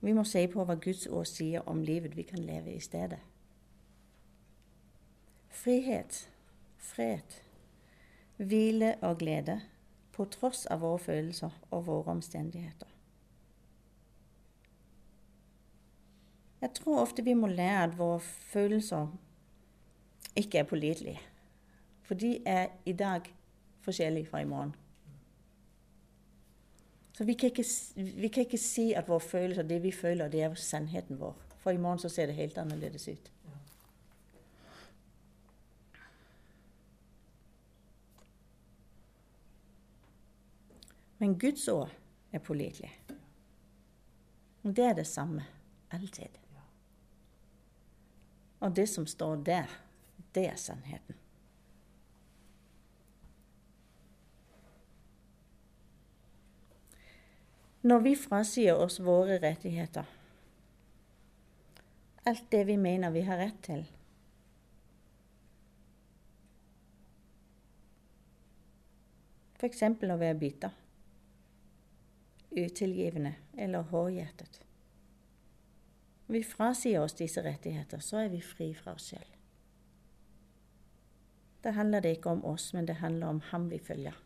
Vi 0.00 0.12
må 0.16 0.24
se 0.24 0.46
på 0.48 0.64
hva 0.64 0.76
Guds 0.80 1.06
ord 1.06 1.26
sier 1.28 1.66
om 1.68 1.82
livet 1.84 2.16
vi 2.16 2.24
kan 2.28 2.40
leve 2.44 2.74
i 2.74 2.80
stedet. 2.80 3.18
Frihet, 5.50 6.30
fred, 6.78 7.40
hvile 8.36 8.94
og 9.02 9.18
glede 9.18 9.60
på 10.12 10.24
tross 10.24 10.66
av 10.66 10.80
våre 10.84 10.98
følelser 10.98 11.50
og 11.70 11.86
våre 11.86 12.14
omstendigheter. 12.14 12.88
Jeg 16.60 16.70
tror 16.76 17.00
ofte 17.00 17.24
vi 17.24 17.34
må 17.34 17.46
lære 17.46 17.82
at 17.88 17.98
våre 17.98 18.20
følelser 18.20 19.08
ikke 20.36 20.58
er 20.58 20.68
pålitelige. 20.68 21.20
For 22.02 22.14
de 22.14 22.38
er 22.46 22.66
i 22.86 22.92
dag 22.92 23.20
forskjellige 23.80 24.26
fra 24.26 24.40
i 24.40 24.44
morgen. 24.44 24.74
Så 27.16 27.24
vi 27.24 27.34
kan, 27.34 27.50
ikke, 27.50 27.64
vi 27.96 28.28
kan 28.28 28.40
ikke 28.40 28.58
si 28.58 28.92
at 28.92 29.08
våre 29.08 29.20
følelser, 29.20 29.62
det 29.62 29.82
vi 29.82 29.92
føler, 29.92 30.28
det 30.28 30.42
er 30.42 30.54
sannheten 30.54 31.20
vår. 31.20 31.36
For 31.58 31.70
i 31.70 31.76
morgen 31.76 31.98
så 31.98 32.08
ser 32.08 32.26
det 32.26 32.34
helt 32.34 32.58
annerledes 32.58 33.08
ut. 33.08 33.32
Men 41.20 41.38
Guds 41.38 41.68
ord 41.68 41.90
er 42.32 42.40
pålitelig. 42.40 42.90
Og 44.64 44.76
det 44.76 44.84
er 44.84 44.94
det 44.96 45.06
samme 45.06 45.44
alltid. 45.92 46.38
Og 48.60 48.76
det 48.76 48.88
som 48.88 49.06
står 49.06 49.36
der, 49.36 49.68
det 50.34 50.46
er 50.48 50.56
sannheten. 50.56 51.16
Når 57.82 57.98
vi 58.04 58.16
frasier 58.16 58.76
oss 58.76 59.00
våre 59.00 59.38
rettigheter, 59.40 60.04
alt 62.28 62.44
det 62.52 62.66
vi 62.68 62.76
mener 62.76 63.12
vi 63.12 63.24
har 63.24 63.40
rett 63.40 63.62
til 63.64 63.86
F.eks. 69.60 69.82
å 69.84 70.16
være 70.20 70.36
bitter, 70.40 70.76
utilgivende 72.50 73.34
eller 73.58 73.82
hårdhjertet. 73.82 74.60
Vi 76.26 76.42
frasier 76.44 77.02
oss 77.02 77.14
disse 77.18 77.42
rettigheter, 77.42 77.98
så 77.98 78.24
er 78.24 78.28
vi 78.28 78.40
fri 78.40 78.74
fra 78.74 78.94
oss 78.94 79.10
selv. 79.10 79.36
Da 81.64 81.70
handler 81.76 82.00
det 82.00 82.16
ikke 82.16 82.30
om 82.30 82.44
oss, 82.44 82.72
men 82.72 82.86
det 82.86 83.00
handler 83.02 83.26
om 83.26 83.40
ham 83.50 83.70
vi 83.70 83.78
følger. 83.78 84.16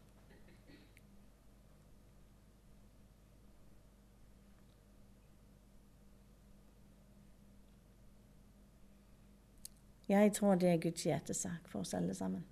Jeg 10.08 10.32
tror 10.32 10.54
det 10.54 10.68
er 10.68 10.82
Guds 10.82 11.06
hjertesak 11.06 11.68
for 11.68 11.80
oss 11.80 11.94
alle 11.94 12.14
sammen. 12.14 12.44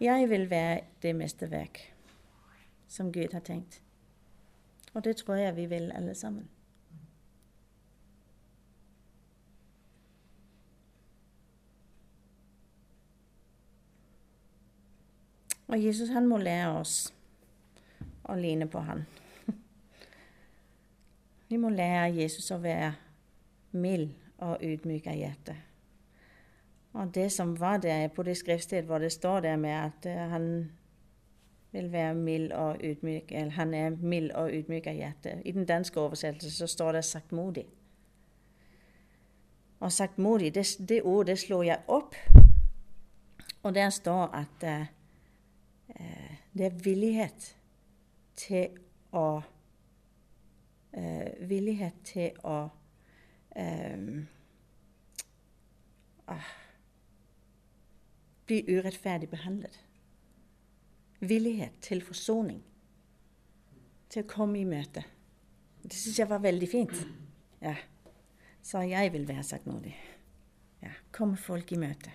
Jeg 0.00 0.28
vil 0.30 0.50
være 0.50 0.80
det 1.02 1.16
mesterverk 1.16 1.94
som 2.88 3.12
Gud 3.12 3.32
har 3.32 3.40
tenkt. 3.40 3.82
Og 4.94 5.04
det 5.04 5.16
tror 5.16 5.34
jeg 5.34 5.56
vi 5.56 5.66
vil 5.66 5.92
alle 5.92 6.14
sammen. 6.14 6.48
Og 15.68 15.84
Jesus 15.84 16.08
han 16.08 16.26
må 16.26 16.38
lære 16.38 16.70
oss 16.78 17.12
å 18.24 18.36
ligne 18.38 18.68
på 18.70 18.80
han. 18.80 19.04
Vi 21.48 21.56
må 21.60 21.68
lære 21.68 22.08
Jesus 22.16 22.50
å 22.50 22.58
være 22.60 22.94
mild 23.72 24.14
og 24.38 24.64
ydmyk 24.64 25.06
av 25.12 25.16
hjerte. 25.16 25.56
Og 26.92 27.14
det 27.14 27.32
som 27.32 27.60
var 27.60 27.76
der 27.76 28.08
på 28.08 28.22
det 28.22 28.36
skriftsted 28.36 28.82
hvor 28.82 28.98
det 28.98 29.12
står 29.12 29.40
der 29.40 29.56
med 29.56 29.70
at 29.70 30.06
uh, 30.06 30.30
han 30.30 30.70
vil 31.72 31.92
være 31.92 32.14
mild 32.14 32.52
og 32.52 32.76
ydmyk, 32.84 33.32
eller 33.32 33.50
han 33.50 33.74
er 33.74 33.90
mild 33.90 34.30
og 34.30 34.50
ydmyk 34.52 34.86
av 34.86 34.94
hjerte. 34.94 35.42
I 35.44 35.52
den 35.52 35.66
danske 35.66 36.00
oversettelsen 36.00 36.50
så 36.50 36.66
står 36.66 36.92
det 36.92 37.04
'saktmodig'. 37.04 37.66
Og 39.80 39.86
'saktmodig', 39.88 40.50
det, 40.50 40.88
det 40.88 41.02
ordet 41.02 41.26
det 41.26 41.38
slår 41.38 41.62
jeg 41.62 41.80
opp, 41.88 42.14
og 43.62 43.74
der 43.74 43.90
står 43.90 44.26
at 44.26 44.80
uh, 44.80 44.86
det 46.58 46.66
er 46.66 46.82
villighet 46.84 47.56
til 48.36 48.68
å 49.12 49.40
uh, 50.96 51.48
Villighet 51.48 51.94
til 52.04 52.30
å 52.44 52.68
uh, 53.58 54.24
bli 58.48 58.64
urettferdig 58.68 59.28
behandlet 59.30 59.84
villighet 61.20 61.72
til 61.80 62.02
forsoning. 62.04 62.60
Til 64.08 64.24
å 64.24 64.30
komme 64.30 64.60
i 64.60 64.68
møte. 64.68 65.04
Det 65.82 65.96
syns 65.96 66.20
jeg 66.20 66.30
var 66.30 66.42
veldig 66.44 66.68
fint. 66.70 66.94
ja, 67.60 67.74
sa 68.62 68.84
jeg 68.86 69.12
vil 69.12 69.26
være 69.28 69.44
saktmodig. 69.44 69.94
Ja, 70.82 70.94
komme 71.12 71.36
folk 71.36 71.72
i 71.72 71.80
møte. 71.80 72.12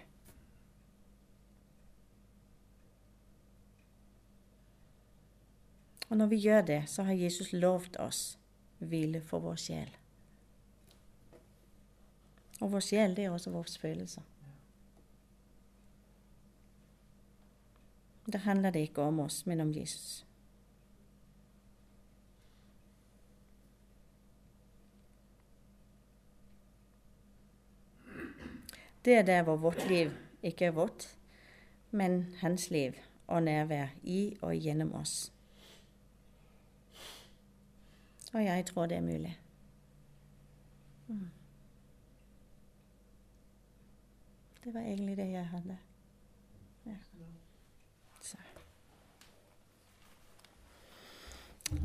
Og 6.09 6.17
når 6.17 6.29
vi 6.29 6.43
gjør 6.45 6.61
det, 6.61 6.81
så 6.89 7.03
har 7.03 7.17
Jesus 7.17 7.53
lovt 7.53 7.97
oss 7.97 8.37
hvile 8.79 9.21
for 9.21 9.41
vår 9.41 9.57
sjel. 9.57 9.89
Og 12.61 12.69
vår 12.71 12.85
sjel, 12.85 13.15
det 13.17 13.25
er 13.25 13.33
også 13.33 13.53
våre 13.53 13.79
følelser. 13.81 14.32
Da 18.31 18.37
handler 18.37 18.71
det 18.71 18.79
ikke 18.79 19.01
om 19.01 19.19
oss, 19.19 19.45
men 19.45 19.61
om 19.61 19.73
Jesus. 19.75 20.25
Det 29.05 29.13
er 29.13 29.21
der 29.21 29.43
hvor 29.43 29.55
vårt 29.55 29.87
liv 29.89 30.11
ikke 30.43 30.65
er 30.65 30.71
vårt, 30.71 31.17
men 31.91 32.35
hans 32.39 32.69
liv 32.69 32.93
og 33.27 33.43
nærvær 33.43 33.87
i 34.03 34.37
og 34.41 34.55
gjennom 34.55 34.93
oss. 34.93 35.33
Og 38.33 38.43
jeg 38.43 38.65
tror 38.65 38.85
det 38.85 38.97
er 38.97 39.01
mulig. 39.01 39.39
Mm. 41.07 41.29
Det 44.63 44.73
var 44.73 44.79
egentlig 44.79 45.17
det 45.17 45.31
jeg 45.31 45.47
hadde. 45.47 45.77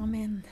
Amen. 0.00 0.44